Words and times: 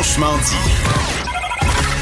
Franchement 0.00 0.38
dit. 0.38 0.87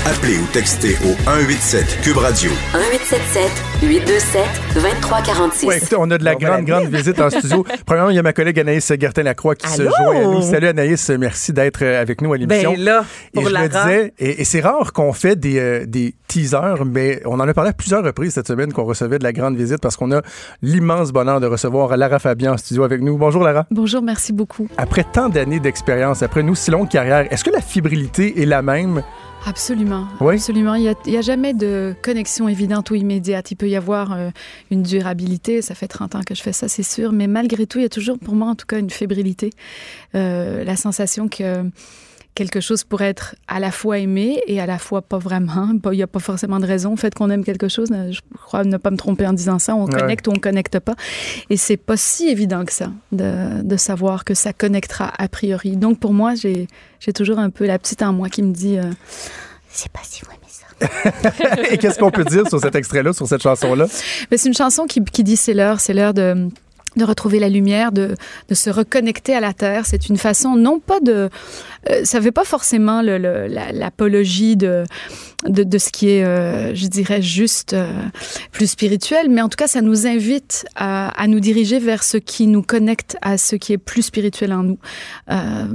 Appelez 0.06 0.38
ou 0.38 0.46
textez 0.52 0.94
au 1.04 1.16
187 1.24 2.00
Cube 2.00 2.18
Radio. 2.18 2.48
1877 2.72 3.50
827 3.82 4.44
2346. 4.74 5.66
Ouais, 5.66 5.78
écoutez, 5.78 5.96
on 5.98 6.08
a 6.12 6.16
de 6.18 6.24
la 6.24 6.36
grande, 6.36 6.64
grande 6.64 6.84
visite 6.84 7.20
en 7.20 7.28
studio. 7.28 7.66
Premièrement, 7.86 8.10
il 8.10 8.14
y 8.14 8.18
a 8.20 8.22
ma 8.22 8.32
collègue 8.32 8.60
Anaïs 8.60 8.92
Gertin-Lacroix 8.96 9.56
qui 9.56 9.68
se 9.68 9.82
joint 9.82 10.16
à 10.16 10.22
nous. 10.22 10.42
Salut 10.42 10.68
Anaïs, 10.68 11.10
merci 11.10 11.52
d'être 11.52 11.82
euh, 11.82 12.00
avec 12.00 12.20
nous 12.20 12.32
à 12.32 12.36
l'émission. 12.36 12.74
Ben 12.74 12.84
là, 12.84 13.04
Et 13.34 13.40
pour 13.40 13.48
je 13.48 13.52
la 13.52 13.62
me 13.62 13.68
disais, 13.68 14.14
et, 14.20 14.42
et 14.42 14.44
c'est 14.44 14.60
rare 14.60 14.92
qu'on 14.92 15.12
fait 15.12 15.34
des, 15.34 15.58
euh, 15.58 15.86
des 15.86 16.14
teasers, 16.28 16.84
mais 16.86 17.20
on 17.24 17.40
en 17.40 17.48
a 17.48 17.52
parlé 17.52 17.70
à 17.70 17.72
plusieurs 17.72 18.04
reprises 18.04 18.34
cette 18.34 18.46
semaine 18.46 18.72
qu'on 18.72 18.84
recevait 18.84 19.18
de 19.18 19.24
la 19.24 19.32
grande 19.32 19.56
visite 19.56 19.78
parce 19.78 19.96
qu'on 19.96 20.12
a 20.12 20.22
l'immense 20.62 21.10
bonheur 21.10 21.40
de 21.40 21.48
recevoir 21.48 21.96
Lara 21.96 22.20
Fabian 22.20 22.52
en 22.52 22.56
studio 22.58 22.84
avec 22.84 23.00
nous. 23.00 23.18
Bonjour 23.18 23.42
Lara. 23.42 23.66
Bonjour, 23.72 24.02
merci 24.02 24.32
beaucoup. 24.32 24.68
Après 24.76 25.02
tant 25.02 25.28
d'années 25.28 25.58
d'expérience, 25.58 26.22
après 26.22 26.44
nous 26.44 26.54
si 26.54 26.70
longue 26.70 26.88
carrière, 26.88 27.26
est-ce 27.32 27.42
que 27.42 27.50
la 27.50 27.60
fibrilité 27.60 28.40
est 28.40 28.46
la 28.46 28.62
même? 28.62 29.02
Absolument. 29.44 30.06
Oui. 30.20 30.34
Absolument. 30.34 30.74
Il 30.74 30.94
n'y 31.06 31.16
a, 31.16 31.20
jamais 31.20 31.54
de 31.54 31.94
connexion 32.02 32.48
évidente 32.48 32.90
ou 32.90 32.94
immédiate. 32.94 33.50
Il 33.50 33.56
peut 33.56 33.68
y 33.68 33.76
avoir 33.76 34.12
euh, 34.12 34.30
une 34.70 34.82
durabilité. 34.82 35.62
Ça 35.62 35.74
fait 35.74 35.88
30 35.88 36.14
ans 36.16 36.20
que 36.26 36.34
je 36.34 36.42
fais 36.42 36.52
ça, 36.52 36.68
c'est 36.68 36.82
sûr. 36.82 37.12
Mais 37.12 37.26
malgré 37.26 37.66
tout, 37.66 37.78
il 37.78 37.82
y 37.82 37.86
a 37.86 37.90
toujours, 37.90 38.18
pour 38.18 38.34
moi 38.34 38.48
en 38.48 38.54
tout 38.54 38.66
cas, 38.66 38.78
une 38.78 38.90
fébrilité. 38.90 39.50
Euh, 40.14 40.64
la 40.64 40.76
sensation 40.76 41.28
que 41.28 41.62
quelque 42.36 42.60
chose 42.60 42.84
pourrait 42.84 43.08
être 43.08 43.34
à 43.48 43.58
la 43.58 43.72
fois 43.72 43.98
aimé 43.98 44.40
et 44.46 44.60
à 44.60 44.66
la 44.66 44.78
fois 44.78 45.02
pas 45.02 45.18
vraiment. 45.18 45.70
Il 45.86 45.90
n'y 45.96 46.02
a 46.02 46.06
pas 46.06 46.20
forcément 46.20 46.60
de 46.60 46.66
raison 46.66 46.92
au 46.92 46.96
fait 46.96 47.12
qu'on 47.12 47.30
aime 47.30 47.42
quelque 47.42 47.66
chose. 47.68 47.88
Je 47.90 48.20
crois 48.44 48.62
ne 48.62 48.76
pas 48.76 48.92
me 48.92 48.96
tromper 48.96 49.26
en 49.26 49.32
disant 49.32 49.58
ça. 49.58 49.74
On 49.74 49.86
Ouais. 49.86 49.98
connecte 50.00 50.28
ou 50.28 50.32
on 50.32 50.38
connecte 50.38 50.78
pas. 50.78 50.94
Et 51.50 51.56
c'est 51.56 51.76
pas 51.76 51.96
si 51.96 52.28
évident 52.28 52.64
que 52.64 52.72
ça 52.72 52.92
de, 53.10 53.62
de 53.62 53.76
savoir 53.76 54.24
que 54.24 54.34
ça 54.34 54.52
connectera 54.52 55.12
a 55.18 55.26
priori. 55.28 55.76
Donc 55.76 55.98
pour 55.98 56.12
moi, 56.12 56.34
j'ai 56.36 56.68
j'ai 57.00 57.12
toujours 57.12 57.38
un 57.40 57.50
peu 57.50 57.66
la 57.66 57.78
petite 57.80 58.02
en 58.02 58.12
moi 58.12 58.28
qui 58.28 58.42
me 58.42 58.52
dit... 58.52 58.78
euh, 58.78 58.82
je 59.72 59.78
sais 59.82 59.88
pas 59.88 60.00
si 60.04 60.20
vous 60.22 60.30
aimez 60.30 60.40
ça. 60.48 61.62
et 61.70 61.78
qu'est-ce 61.78 61.98
qu'on 61.98 62.10
peut 62.10 62.24
dire 62.24 62.46
sur 62.48 62.60
cet 62.60 62.74
extrait-là, 62.74 63.12
sur 63.14 63.26
cette 63.26 63.42
chanson-là? 63.42 63.86
Mais 64.30 64.36
c'est 64.36 64.48
une 64.48 64.54
chanson 64.54 64.84
qui, 64.86 65.02
qui 65.04 65.24
dit 65.24 65.36
c'est 65.36 65.54
l'heure, 65.54 65.80
c'est 65.80 65.94
l'heure 65.94 66.14
de 66.14 66.48
de 66.96 67.04
retrouver 67.04 67.38
la 67.38 67.50
lumière, 67.50 67.92
de, 67.92 68.14
de 68.48 68.54
se 68.54 68.70
reconnecter 68.70 69.34
à 69.34 69.40
la 69.40 69.52
terre. 69.52 69.84
C'est 69.84 70.08
une 70.08 70.16
façon, 70.16 70.56
non 70.56 70.80
pas 70.80 70.98
de... 71.00 71.28
euh, 71.90 72.04
ça 72.04 72.18
ne 72.18 72.24
veut 72.24 72.32
pas 72.32 72.44
forcément 72.44 73.02
l'apologie 73.02 74.56
de, 74.56 74.84
de, 75.46 75.62
de 75.62 75.78
ce 75.78 75.90
qui 75.90 76.10
est, 76.10 76.24
euh, 76.24 76.74
je 76.74 76.86
dirais, 76.86 77.22
juste 77.22 77.72
euh, 77.74 77.90
plus 78.52 78.68
spirituel, 78.70 79.28
mais 79.30 79.42
en 79.42 79.48
tout 79.48 79.56
cas, 79.56 79.66
ça 79.66 79.82
nous 79.82 80.06
invite 80.06 80.66
à, 80.74 81.08
à 81.20 81.26
nous 81.26 81.40
diriger 81.40 81.78
vers 81.78 82.02
ce 82.02 82.16
qui 82.16 82.46
nous 82.46 82.62
connecte 82.62 83.16
à 83.22 83.38
ce 83.38 83.56
qui 83.56 83.72
est 83.72 83.78
plus 83.78 84.02
spirituel 84.02 84.52
en 84.52 84.62
nous. 84.62 84.78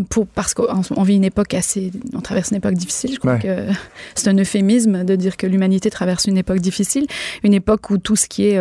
Pour, 0.10 0.28
parce 0.28 0.54
qu'on 0.54 0.82
on 0.96 1.04
vit 1.04 1.16
une 1.16 1.24
époque 1.24 1.54
assez... 1.54 1.92
On 2.14 2.22
traverse 2.22 2.52
une 2.52 2.58
époque 2.58 2.74
difficile, 2.74 3.14
je 3.14 3.20
crois 3.20 3.34
Ouais. 3.34 3.40
que 3.40 3.74
c'est 4.16 4.28
un 4.28 4.38
euphémisme 4.38 5.06
de 5.06 5.16
dire 5.16 5.38
que 5.38 5.48
l'humanité 5.48 5.90
traverse 5.90 6.26
une 6.26 6.38
époque 6.38 6.60
difficile, 6.60 7.06
une 7.44 7.54
époque 7.54 7.90
où 7.92 7.98
tout 7.98 8.16
ce 8.16 8.28
qui 8.28 8.48
est... 8.48 8.60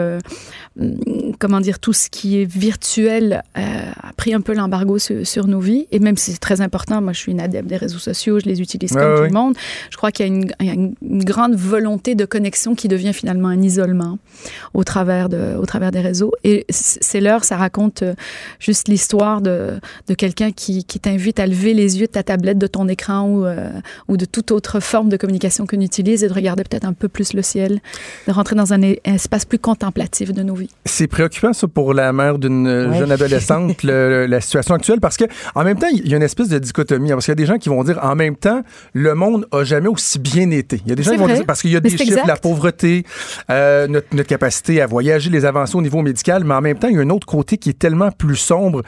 comment 1.39 1.61
dire, 1.61 1.79
tout 1.81 1.93
ce 1.93 2.09
qui 2.11 2.41
est 2.41 2.45
virtuel 2.45 3.43
a 3.55 4.13
pris 4.17 4.33
un 4.35 4.41
peu 4.41 4.55
l'embargo 4.55 4.99
sur, 4.99 5.27
sur 5.27 5.47
nos 5.47 5.61
vies. 5.61 5.87
Et 5.91 5.99
même 5.99 6.17
si 6.17 6.33
c'est 6.33 6.39
très 6.39 6.61
important, 6.61 7.01
moi 7.01 7.13
je 7.13 7.19
suis 7.19 7.33
une 7.33 7.40
adepte 7.41 7.69
des 7.69 7.77
réseaux 7.77 7.99
sociaux, 7.99 8.39
je 8.41 8.47
les 8.47 8.61
utilise 8.61 8.93
comme 8.93 9.03
ouais, 9.03 9.17
tout 9.17 9.23
le 9.25 9.31
monde. 9.31 9.55
Je 9.91 9.97
crois 9.97 10.11
qu'il 10.13 10.27
y 10.27 10.29
a, 10.29 10.33
une, 10.33 10.51
il 10.61 10.67
y 10.67 10.71
a 10.71 10.75
une- 10.75 10.95
une 11.03 11.25
grande 11.25 11.55
volonté 11.55 12.15
de 12.15 12.25
connexion 12.25 12.75
qui 12.75 12.89
devient 12.89 13.13
finalement 13.13 13.49
un 13.49 13.61
isolement 13.63 14.19
au 14.75 14.85
travers, 14.85 15.29
de, 15.29 15.57
au 15.59 15.67
travers 15.67 15.91
des 15.91 16.01
réseaux. 16.01 16.33
Et 16.45 16.67
c'est 16.71 17.21
l'heure, 17.21 17.45
ça 17.45 17.57
raconte 17.57 18.03
euh, 18.03 18.15
juste 18.59 18.89
l'histoire 18.89 19.41
de, 19.41 19.81
de 20.09 20.15
quelqu'un 20.15 20.51
qui, 20.53 20.85
qui 20.85 21.01
t'invite 21.01 21.41
à 21.41 21.47
lever 21.47 21.75
les 21.75 21.99
yeux 22.01 22.07
de 22.07 22.13
ta 22.13 22.23
tablette, 22.23 22.59
de 22.59 22.67
ton 22.67 22.89
écran 22.89 23.29
ou, 23.29 23.45
euh, 23.45 23.71
ou 24.09 24.17
de 24.17 24.25
toute 24.25 24.51
autre 24.51 24.81
forme 24.81 25.09
de 25.09 25.17
communication 25.17 25.67
qu'on 25.67 25.81
utilise 25.81 26.25
et 26.25 26.29
de 26.29 26.33
regarder 26.33 26.63
peut-être 26.65 26.85
un 26.85 26.93
peu 26.93 27.09
plus 27.09 27.33
le 27.35 27.43
ciel, 27.43 27.81
de 28.27 28.33
rentrer 28.33 28.57
dans 28.57 28.73
un, 28.73 28.81
espace 29.05 29.45
plus 29.45 29.59
contemplatif 29.59 30.33
de 30.33 30.43
nos 30.43 30.55
vies. 30.55 30.71
C'est 30.85 31.07
préoccupant, 31.07 31.53
ça, 31.53 31.67
pour 31.69 31.95
la 31.95 32.13
mère 32.13 32.39
d'une 32.39 32.67
Ouais. 32.67 32.99
jeune 32.99 33.13
adolescente, 33.13 33.83
le- 33.83 34.27
la 34.27 34.41
situation 34.41 34.75
actuelle, 34.75 35.01
parce 35.01 35.17
que 35.17 35.25
en 35.55 35.65
même 35.65 35.79
temps, 35.79 35.89
il 35.93 36.07
y 36.09 36.15
a 36.15 36.17
une 36.17 36.23
espèce 36.23 36.49
de 36.49 36.59
dichotomie. 36.59 37.11
Parce 37.11 37.27
qu'il 37.31 37.41
y 37.41 37.45
a 37.45 37.47
des 37.47 37.47
gens 37.47 37.59
qui 37.59 37.69
vont 37.69 37.83
dire, 37.85 37.99
en 38.03 38.15
même 38.15 38.37
temps, 38.37 38.63
le 38.93 39.15
monde 39.15 39.47
a 39.53 39.65
jamais 39.65 39.89
aussi 39.89 40.19
bien 40.19 40.51
été. 40.51 40.81
Il 40.85 40.89
y 40.89 40.93
a 40.93 40.95
des 40.95 41.03
gens 41.03 41.13
qui 41.13 41.17
vont 41.19 41.27
dire, 41.27 41.47
parce 41.47 41.61
qu'il 41.63 41.71
y 41.71 41.77
a 41.77 41.81
Mais 41.83 41.91
des 41.91 41.97
chiffres, 41.97 42.13
exact. 42.13 42.27
la 42.27 42.37
pauvreté, 42.37 43.05
euh, 43.51 43.87
notre, 43.87 44.15
notre 44.15 44.29
capacité 44.29 44.81
à 44.81 44.87
voyager, 44.87 45.31
les 45.31 45.45
avancées 45.45 45.77
au 45.77 45.83
niveau 45.83 46.03
médical, 46.03 46.45
mais 46.45 46.55
en 46.55 46.61
même 46.61 46.79
temps, 46.79 46.89
il 46.89 46.97
y 46.97 46.99
a 46.99 47.03
un 47.03 47.11
autre 47.11 47.27
côté 47.27 47.59
qui 47.59 47.71
est 47.71 47.79
tellement 47.79 48.11
plus 48.11 48.37
sombre. 48.37 48.83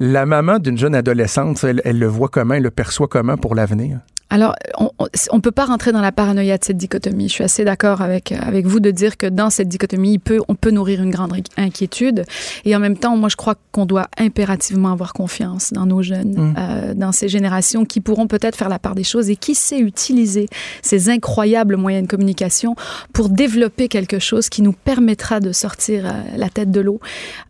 La 0.00 0.26
maman 0.26 0.58
d'une 0.58 0.78
jeune 0.78 0.94
adolescente, 0.94 1.62
elle, 1.64 1.80
elle 1.84 1.98
le 1.98 2.06
voit 2.06 2.28
comment, 2.28 2.54
elle 2.54 2.62
le 2.62 2.70
perçoit 2.70 3.08
comment 3.08 3.36
pour 3.36 3.54
l'avenir? 3.54 4.00
Alors, 4.32 4.54
on 4.78 5.36
ne 5.36 5.40
peut 5.42 5.50
pas 5.50 5.66
rentrer 5.66 5.92
dans 5.92 6.00
la 6.00 6.10
paranoïa 6.10 6.56
de 6.56 6.64
cette 6.64 6.78
dichotomie. 6.78 7.28
Je 7.28 7.34
suis 7.34 7.44
assez 7.44 7.64
d'accord 7.64 8.00
avec, 8.00 8.32
avec 8.32 8.64
vous 8.64 8.80
de 8.80 8.90
dire 8.90 9.18
que 9.18 9.26
dans 9.26 9.50
cette 9.50 9.68
dichotomie, 9.68 10.14
il 10.14 10.20
peut, 10.20 10.40
on 10.48 10.54
peut 10.54 10.70
nourrir 10.70 11.02
une 11.02 11.10
grande 11.10 11.34
inquiétude. 11.58 12.24
Et 12.64 12.74
en 12.74 12.78
même 12.78 12.96
temps, 12.96 13.14
moi, 13.14 13.28
je 13.28 13.36
crois 13.36 13.56
qu'on 13.72 13.84
doit 13.84 14.08
impérativement 14.16 14.90
avoir 14.90 15.12
confiance 15.12 15.74
dans 15.74 15.84
nos 15.84 16.00
jeunes, 16.00 16.32
Mm. 16.32 16.54
euh, 16.56 16.94
dans 16.94 17.12
ces 17.12 17.28
générations 17.28 17.84
qui 17.84 18.00
pourront 18.00 18.26
peut-être 18.26 18.56
faire 18.56 18.70
la 18.70 18.78
part 18.78 18.94
des 18.94 19.04
choses 19.04 19.28
et 19.28 19.36
qui 19.36 19.54
sait 19.54 19.80
utiliser 19.80 20.48
ces 20.80 21.10
incroyables 21.10 21.76
moyens 21.76 22.04
de 22.04 22.08
communication 22.08 22.74
pour 23.12 23.28
développer 23.28 23.88
quelque 23.88 24.18
chose 24.18 24.48
qui 24.48 24.62
nous 24.62 24.72
permettra 24.72 25.40
de 25.40 25.52
sortir 25.52 26.06
euh, 26.06 26.10
la 26.38 26.48
tête 26.48 26.70
de 26.70 26.80
l'eau, 26.80 27.00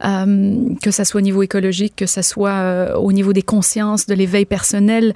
euh, 0.05 0.57
que 0.83 0.91
ça 0.91 1.05
soit 1.05 1.21
au 1.21 1.23
niveau 1.23 1.45
écologique, 1.45 1.95
que 1.95 2.07
ça 2.07 2.23
soit 2.23 2.97
au 2.99 3.13
niveau 3.13 3.33
des 3.33 3.43
consciences, 3.43 4.07
de 4.07 4.15
l'éveil 4.15 4.47
personnel. 4.47 5.15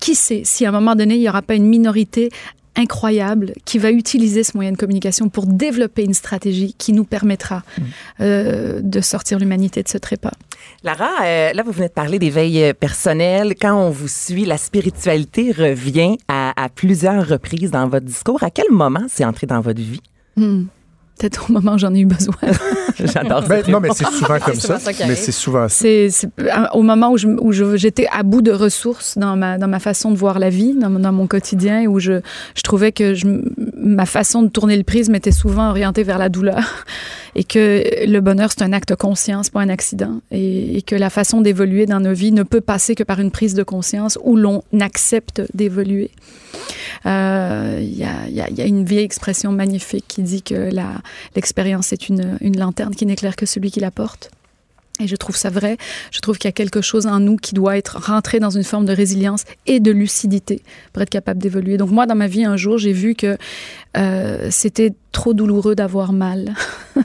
Qui 0.00 0.14
sait 0.14 0.42
si 0.44 0.66
à 0.66 0.68
un 0.68 0.72
moment 0.72 0.81
donné, 0.96 1.14
il 1.16 1.20
n'y 1.20 1.28
aura 1.28 1.42
pas 1.42 1.54
une 1.54 1.66
minorité 1.66 2.30
incroyable 2.76 3.52
qui 3.64 3.78
va 3.78 3.90
utiliser 3.90 4.44
ce 4.44 4.52
moyen 4.56 4.72
de 4.72 4.76
communication 4.76 5.28
pour 5.28 5.46
développer 5.46 6.04
une 6.04 6.14
stratégie 6.14 6.74
qui 6.76 6.92
nous 6.92 7.04
permettra 7.04 7.62
euh, 8.20 8.80
de 8.82 9.00
sortir 9.00 9.38
l'humanité 9.38 9.82
de 9.82 9.88
ce 9.88 9.98
trépas. 9.98 10.32
Lara, 10.82 11.10
euh, 11.22 11.52
là, 11.52 11.62
vous 11.62 11.72
venez 11.72 11.88
de 11.88 11.92
parler 11.92 12.18
d'éveil 12.18 12.62
euh, 12.62 12.72
personnel. 12.72 13.54
Quand 13.60 13.74
on 13.74 13.90
vous 13.90 14.08
suit, 14.08 14.44
la 14.44 14.56
spiritualité 14.56 15.52
revient 15.52 16.16
à, 16.28 16.52
à 16.62 16.68
plusieurs 16.68 17.28
reprises 17.28 17.70
dans 17.70 17.88
votre 17.88 18.06
discours. 18.06 18.42
À 18.42 18.50
quel 18.50 18.70
moment 18.70 19.04
c'est 19.08 19.24
entré 19.24 19.46
dans 19.46 19.60
votre 19.60 19.80
vie? 19.80 20.00
Hmm. 20.36 20.64
Peut-être 21.18 21.50
au 21.50 21.52
moment 21.52 21.74
où 21.74 21.78
j'en 21.78 21.94
ai 21.94 22.00
eu 22.00 22.06
besoin. 22.06 22.34
J'adore 22.98 23.42
Ben, 23.46 23.62
non, 23.68 23.80
mais 23.80 23.90
c'est 23.94 24.06
souvent 24.06 24.38
comme 24.40 24.54
souvent 24.54 24.78
ça. 24.78 24.92
mais 25.06 25.14
c'est 25.14 25.30
souvent 25.32 25.68
ça. 25.68 25.76
C'est 25.78 26.08
euh, 26.40 26.46
au 26.74 26.82
moment 26.82 27.10
où 27.12 27.18
je- 27.18 27.28
où 27.28 27.52
je- 27.52 27.76
j'étais 27.76 28.06
à 28.12 28.22
bout 28.22 28.42
de 28.42 28.50
ressources 28.50 29.16
dans 29.18 29.36
ma, 29.36 29.56
dans 29.58 29.68
ma 29.68 29.78
façon 29.78 30.10
de 30.10 30.16
voir 30.16 30.38
la 30.38 30.48
vie, 30.50 30.74
dans, 30.74 30.90
mon- 30.90 30.98
dans 30.98 31.12
mon 31.12 31.26
quotidien, 31.26 31.84
où 31.86 32.00
je, 32.00 32.20
je 32.56 32.62
trouvais 32.62 32.92
que 32.92 33.14
je, 33.14 33.26
ma 33.76 34.06
façon 34.06 34.42
de 34.42 34.48
tourner 34.48 34.76
le 34.76 34.82
prisme 34.84 35.14
était 35.14 35.32
souvent 35.32 35.68
orientée 35.70 36.02
vers 36.02 36.18
la 36.18 36.28
douleur 36.28 36.84
et 37.36 37.44
que 37.44 37.82
le 38.06 38.20
bonheur, 38.20 38.50
c'est 38.50 38.62
un 38.62 38.72
acte 38.72 38.96
conscient, 38.96 39.42
c'est 39.42 39.52
pas 39.52 39.60
un 39.60 39.68
accident 39.68 40.20
et, 40.32 40.78
et 40.78 40.82
que 40.82 40.96
la 40.96 41.10
façon 41.10 41.40
d'évoluer 41.40 41.86
dans 41.86 42.00
nos 42.00 42.14
vies 42.14 42.32
ne 42.32 42.42
peut 42.42 42.60
passer 42.60 42.94
que 42.94 43.04
par 43.04 43.20
une 43.20 43.30
prise 43.30 43.54
de 43.54 43.62
conscience 43.62 44.18
où 44.24 44.36
l'on 44.36 44.62
accepte 44.80 45.42
d'évoluer. 45.54 46.10
Euh, 47.06 47.78
Il 47.80 47.96
y, 47.96 48.04
a, 48.04 48.26
il 48.28 48.34
y 48.34 48.40
a- 48.40 48.48
il 48.50 48.56
y 48.56 48.62
a 48.62 48.66
une 48.66 48.84
vieille 48.84 49.04
expression 49.04 49.52
magnifique 49.52 50.04
qui 50.08 50.22
dit 50.22 50.42
que 50.42 50.68
l'expérience 51.34 51.92
est 51.92 52.08
une, 52.08 52.36
une 52.40 52.58
lanterne 52.58 52.94
qui 52.94 53.06
n'éclaire 53.06 53.36
que 53.36 53.46
celui 53.46 53.70
qui 53.70 53.80
la 53.80 53.90
porte. 53.90 54.30
Et 55.00 55.06
je 55.08 55.16
trouve 55.16 55.36
ça 55.36 55.48
vrai. 55.50 55.78
Je 56.12 56.20
trouve 56.20 56.36
qu'il 56.38 56.48
y 56.48 56.50
a 56.50 56.52
quelque 56.52 56.80
chose 56.82 57.06
en 57.06 57.18
nous 57.18 57.36
qui 57.36 57.54
doit 57.54 57.76
être 57.78 57.96
rentré 57.98 58.38
dans 58.40 58.50
une 58.50 58.62
forme 58.62 58.84
de 58.84 58.92
résilience 58.92 59.44
et 59.66 59.80
de 59.80 59.90
lucidité 59.90 60.62
pour 60.92 61.02
être 61.02 61.10
capable 61.10 61.40
d'évoluer. 61.40 61.76
Donc 61.78 61.90
moi, 61.90 62.06
dans 62.06 62.14
ma 62.14 62.26
vie, 62.28 62.44
un 62.44 62.56
jour, 62.58 62.76
j'ai 62.78 62.92
vu 62.92 63.14
que 63.14 63.36
euh, 63.96 64.48
c'était 64.50 64.92
trop 65.10 65.32
douloureux 65.34 65.74
d'avoir 65.74 66.12
mal. 66.12 66.54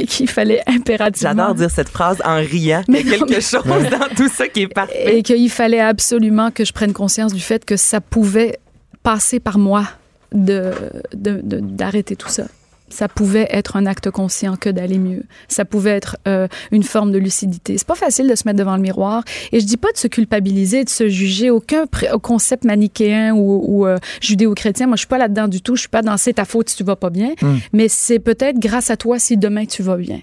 et 0.00 0.06
qu'il 0.06 0.28
fallait 0.28 0.62
impérativement... 0.66 1.30
J'adore 1.30 1.54
dire 1.54 1.70
cette 1.70 1.88
phrase 1.88 2.18
en 2.24 2.36
riant. 2.36 2.82
Mais 2.88 3.00
Il 3.00 3.08
y 3.08 3.14
a 3.14 3.18
quelque 3.18 3.40
chose 3.40 3.64
dans 3.64 4.14
tout 4.16 4.28
ça 4.28 4.48
qui 4.48 4.62
est 4.62 4.68
parfait. 4.68 5.18
Et 5.18 5.22
qu'il 5.22 5.50
fallait 5.50 5.80
absolument 5.80 6.50
que 6.50 6.64
je 6.64 6.72
prenne 6.72 6.92
conscience 6.92 7.32
du 7.32 7.40
fait 7.40 7.64
que 7.64 7.76
ça 7.76 8.00
pouvait 8.00 8.58
passer 9.06 9.38
par 9.38 9.56
moi 9.58 9.84
de, 10.32 10.72
de- 11.14 11.40
de- 11.44 11.60
d'arrêter 11.60 12.16
tout 12.16 12.28
ça. 12.28 12.46
Ça 12.88 13.06
pouvait 13.08 13.46
être 13.50 13.76
un 13.76 13.86
acte 13.86 14.10
conscient 14.10 14.56
que 14.56 14.68
d'aller 14.68 14.98
mieux. 14.98 15.22
Ça 15.48 15.64
pouvait 15.64 15.90
être 15.90 16.16
euh, 16.26 16.48
une 16.72 16.82
forme 16.82 17.12
de 17.12 17.18
lucidité. 17.18 17.78
C'est 17.78 17.86
pas 17.86 17.94
facile 17.96 18.28
de 18.28 18.34
se 18.34 18.42
mettre 18.46 18.58
devant 18.58 18.74
le 18.76 18.82
miroir. 18.82 19.22
Et 19.52 19.60
je 19.60 19.64
dis 19.66 19.76
pas 19.76 19.92
de 19.92 19.96
se 19.96 20.08
culpabiliser, 20.08 20.82
de 20.82 20.88
se 20.88 21.08
juger. 21.08 21.50
Aucun 21.50 21.84
concept 22.20 22.64
manichéen 22.64 23.32
ou, 23.34 23.62
ou, 23.64 23.86
euh, 23.86 23.98
judéo-chrétien. 24.20 24.86
Moi, 24.88 24.96
je 24.96 25.00
suis 25.00 25.08
pas 25.08 25.18
là-dedans 25.18 25.46
du 25.48 25.60
tout. 25.62 25.76
Je 25.76 25.80
suis 25.82 25.88
pas 25.88 26.02
dans 26.02 26.16
c'est 26.16 26.34
ta 26.34 26.44
faute 26.44 26.68
si 26.68 26.76
tu 26.76 26.84
vas 26.84 26.96
pas 26.96 27.10
bien. 27.10 27.30
Mm. 27.42 27.54
Mais 27.72 27.88
c'est 27.88 28.18
peut-être 28.20 28.58
grâce 28.58 28.90
à 28.90 28.96
toi 28.96 29.18
si 29.20 29.36
demain 29.36 29.66
tu 29.66 29.82
vas 29.84 29.96
bien. 29.96 30.20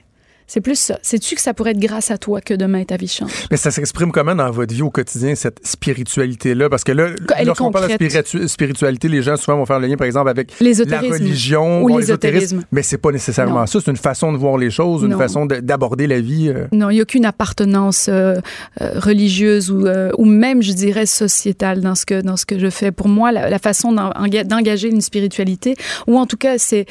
C'est 0.48 0.62
plus 0.62 0.78
ça. 0.78 1.00
Sais-tu 1.01 1.36
que 1.36 1.42
ça 1.42 1.54
pourrait 1.54 1.72
être 1.72 1.80
grâce 1.80 2.12
à 2.12 2.18
toi 2.18 2.42
que 2.42 2.54
demain 2.54 2.84
ta 2.84 2.98
vie 2.98 3.07
change? 3.07 3.31
Mais 3.50 3.57
ça 3.57 3.72
s'exprime 3.72 4.12
comment 4.12 4.36
dans 4.36 4.51
votre 4.51 4.74
vie 4.74 4.81
au 4.81 4.90
quotidien, 4.90 5.36
cette 5.36 5.66
spiritualité-là? 5.66 6.69
Parce 6.69 6.84
que 6.84 6.92
là, 6.92 7.10
lorsqu'on 7.45 7.72
parle 7.72 7.88
de 7.88 7.94
spiritu- 7.94 8.48
spiritualité, 8.48 9.07
les 9.07 9.22
gens 9.22 9.36
souvent 9.38 9.57
vont 9.57 9.66
faire 9.66 9.80
le 9.80 9.88
lien, 9.88 9.95
par 9.98 10.06
exemple, 10.06 10.30
avec 10.30 10.51
la 10.60 11.00
religion 11.00 11.84
Ou 11.84 11.88
bon, 11.90 11.98
l'ésotérisme. 11.98 12.63
Mais 12.72 12.84
c'est 12.84 12.98
pas 12.98 13.12
nécessairement 13.12 13.62
Non. 13.62 13.66
ça. 13.68 13.80
C'est 13.84 13.92
une 13.92 13.98
façon 13.98 14.31
de 14.34 14.38
voir 14.38 14.57
les 14.57 14.69
choses, 14.69 15.04
une 15.04 15.10
Non. 15.10 15.18
façon 15.18 15.45
de- 15.45 15.60
d'aborder 15.60 16.07
la 16.07 16.19
vie. 16.22 16.50
euh. 16.50 16.68
Non, 16.72 16.89
il 16.89 16.96
n'y 16.96 17.00
a 17.00 17.04
aucune 17.04 17.25
appartenance 17.25 18.07
euh, 18.10 18.36
euh, 18.81 19.00
religieuse 19.00 19.72
ou, 19.72 19.86
euh, 19.88 20.12
ou 20.18 20.25
même, 20.25 20.62
je 20.62 20.74
dirais, 20.74 21.06
sociétale 21.06 21.81
dans 21.81 21.96
ce 21.96 22.06
que, 22.06 22.22
dans 22.22 22.38
ce 22.38 22.46
que 22.46 22.60
je 22.60 22.69
fais. 22.69 22.92
Pour 22.92 23.07
moi, 23.07 23.31
la, 23.31 23.50
la 23.50 23.60
façon 23.60 23.92
d'en- 23.92 24.12
enga- 24.12 24.44
d'engager 24.44 24.89
une 24.89 25.01
spiritualité, 25.01 25.75
ou 26.07 26.18
en 26.18 26.25
tout 26.25 26.38
cas, 26.38 26.57
c'est 26.57 26.86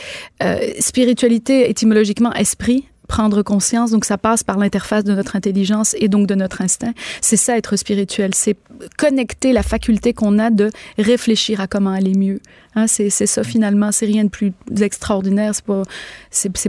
spiritualité 0.80 1.68
étymologiquement 1.70 2.32
esprit 2.34 2.88
prendre 3.12 3.42
conscience, 3.42 3.90
donc 3.90 4.06
ça 4.06 4.16
passe 4.16 4.42
par 4.42 4.56
l'interface 4.56 5.04
de 5.04 5.12
notre 5.12 5.36
intelligence 5.36 5.94
et 5.98 6.08
donc 6.08 6.26
de 6.26 6.34
notre 6.34 6.62
instinct. 6.62 6.94
C'est 7.20 7.36
ça 7.36 7.58
être 7.58 7.76
spirituel, 7.76 8.30
c'est 8.34 8.56
connecter 8.96 9.52
la 9.52 9.62
faculté 9.62 10.14
qu'on 10.14 10.38
a 10.38 10.48
de 10.48 10.70
réfléchir 10.96 11.60
à 11.60 11.66
comment 11.66 11.90
aller 11.90 12.14
mieux. 12.14 12.40
Hein, 12.74 12.86
c'est 12.86 13.10
ça 13.10 13.44
finalement, 13.44 13.92
c'est 13.92 14.06
rien 14.06 14.24
de 14.24 14.30
plus 14.30 14.52
extraordinaire, 14.80 15.52
c'est 15.54 15.64
pas 15.66 15.82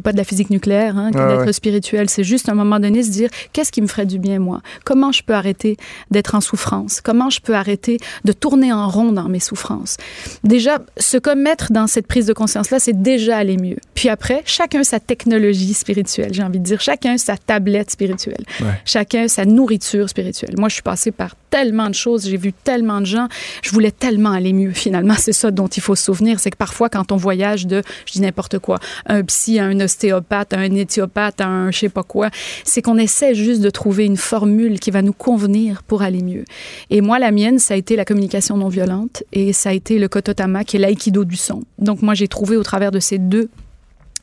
pas 0.03 0.11
de 0.11 0.17
la 0.17 0.23
physique 0.25 0.49
nucléaire 0.49 0.97
hein, 0.97 1.11
que 1.11 1.17
Ouais, 1.17 1.27
d'être 1.37 1.45
ouais. 1.45 1.53
spirituel, 1.53 2.09
c'est 2.09 2.25
juste 2.25 2.49
à 2.49 2.51
un 2.51 2.55
moment 2.55 2.79
donné 2.79 3.03
se 3.03 3.09
dire 3.09 3.29
qu'est-ce 3.53 3.71
qui 3.71 3.81
me 3.81 3.87
ferait 3.87 4.05
du 4.05 4.19
bien 4.19 4.39
moi? 4.39 4.61
Comment 4.83 5.11
je 5.13 5.23
peux 5.23 5.33
arrêter 5.33 5.77
d'être 6.11 6.35
en 6.35 6.41
souffrance? 6.41 6.99
Comment 7.01 7.29
je 7.29 7.39
peux 7.39 7.55
arrêter 7.55 7.99
de 8.25 8.33
tourner 8.33 8.73
en 8.73 8.89
rond 8.89 9.11
dans 9.13 9.29
mes 9.29 9.39
souffrances? 9.39 9.95
Déjà 10.43 10.79
se 10.97 11.17
commettre 11.17 11.71
dans 11.71 11.87
cette 11.87 12.07
prise 12.07 12.25
de 12.25 12.33
conscience 12.33 12.69
là, 12.69 12.79
c'est 12.79 13.01
déjà 13.01 13.37
aller 13.37 13.55
mieux. 13.57 13.77
Puis 13.95 14.09
après, 14.09 14.41
chacun 14.45 14.83
sa 14.83 14.99
technologie 14.99 15.73
spirituelle, 15.73 16.33
j'ai 16.33 16.43
envie 16.43 16.59
de 16.59 16.65
dire, 16.65 16.81
chacun 16.81 17.17
sa 17.17 17.37
tablette 17.37 17.91
spirituelle, 17.91 18.43
Ouais. 18.59 18.81
chacun 18.83 19.27
sa 19.29 19.45
nourriture 19.45 20.09
spirituelle. 20.09 20.55
Moi, 20.57 20.67
je 20.67 20.73
suis 20.73 20.83
passée 20.83 21.11
par 21.11 21.35
tellement 21.49 21.87
de 21.87 21.93
choses, 21.95 22.27
j'ai 22.27 22.35
vu 22.37 22.51
tellement 22.51 22.99
de 22.99 23.05
gens, 23.05 23.27
je 23.61 23.69
voulais 23.71 23.91
tellement 23.91 24.31
aller 24.31 24.51
mieux 24.53 24.71
finalement, 24.71 25.13
c'est 25.17 25.31
ça 25.33 25.51
dont 25.51 25.67
il 25.67 25.81
faut 25.81 25.92
souvenir, 25.95 26.39
c'est 26.39 26.51
que 26.51 26.57
parfois 26.57 26.89
quand 26.89 27.11
on 27.11 27.17
voyage 27.17 27.67
de 27.67 27.81
je 28.05 28.13
dis 28.13 28.21
n'importe 28.21 28.59
quoi, 28.59 28.79
un 29.05 29.23
psy 29.23 29.59
un 29.59 29.79
ostéopathe, 29.79 30.53
un 30.53 30.75
éthiopathe, 30.75 31.41
un 31.41 31.71
je 31.71 31.79
sais 31.79 31.89
pas 31.89 32.03
quoi, 32.03 32.29
c'est 32.63 32.81
qu'on 32.81 32.97
essaie 32.97 33.35
juste 33.35 33.61
de 33.61 33.69
trouver 33.69 34.05
une 34.05 34.17
formule 34.17 34.79
qui 34.79 34.91
va 34.91 35.01
nous 35.01 35.13
convenir 35.13 35.83
pour 35.83 36.01
aller 36.01 36.21
mieux. 36.21 36.45
Et 36.89 37.01
moi, 37.01 37.19
la 37.19 37.31
mienne, 37.31 37.59
ça 37.59 37.73
a 37.73 37.77
été 37.77 37.95
la 37.95 38.05
communication 38.05 38.57
non 38.57 38.69
violente 38.69 39.23
et 39.31 39.53
ça 39.53 39.69
a 39.69 39.73
été 39.73 39.99
le 39.99 40.07
kototama, 40.07 40.63
qui 40.63 40.77
est 40.77 40.79
l'aïkido 40.79 41.25
du 41.25 41.35
son. 41.35 41.63
Donc 41.79 42.01
moi, 42.01 42.13
j'ai 42.13 42.27
trouvé 42.27 42.57
au 42.57 42.63
travers 42.63 42.91
de 42.91 42.99
ces 42.99 43.17
deux 43.17 43.49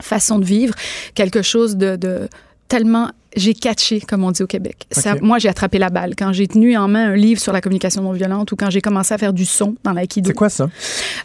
façons 0.00 0.38
de 0.38 0.44
vivre 0.44 0.74
quelque 1.14 1.42
chose 1.42 1.76
de 1.76 2.28
tellement 2.68 3.10
j'ai 3.36 3.54
catché, 3.54 4.00
comme 4.00 4.24
on 4.24 4.30
dit 4.32 4.42
au 4.42 4.46
Québec. 4.46 4.86
Ça, 4.90 5.14
moi, 5.20 5.38
j'ai 5.38 5.48
attrapé 5.48 5.78
la 5.78 5.88
balle. 5.90 6.14
Quand 6.16 6.32
j'ai 6.32 6.48
tenu 6.48 6.76
en 6.76 6.88
main 6.88 7.10
un 7.12 7.16
livre 7.16 7.40
sur 7.40 7.52
la 7.52 7.60
communication 7.60 8.02
non 8.02 8.12
violente 8.12 8.50
ou 8.52 8.56
quand 8.56 8.70
j'ai 8.70 8.80
commencé 8.80 9.14
à 9.14 9.18
faire 9.18 9.32
du 9.32 9.44
son 9.44 9.76
dans 9.84 9.92
l'aïkido. 9.92 10.28
C'est 10.28 10.34
quoi 10.34 10.48
ça? 10.48 10.68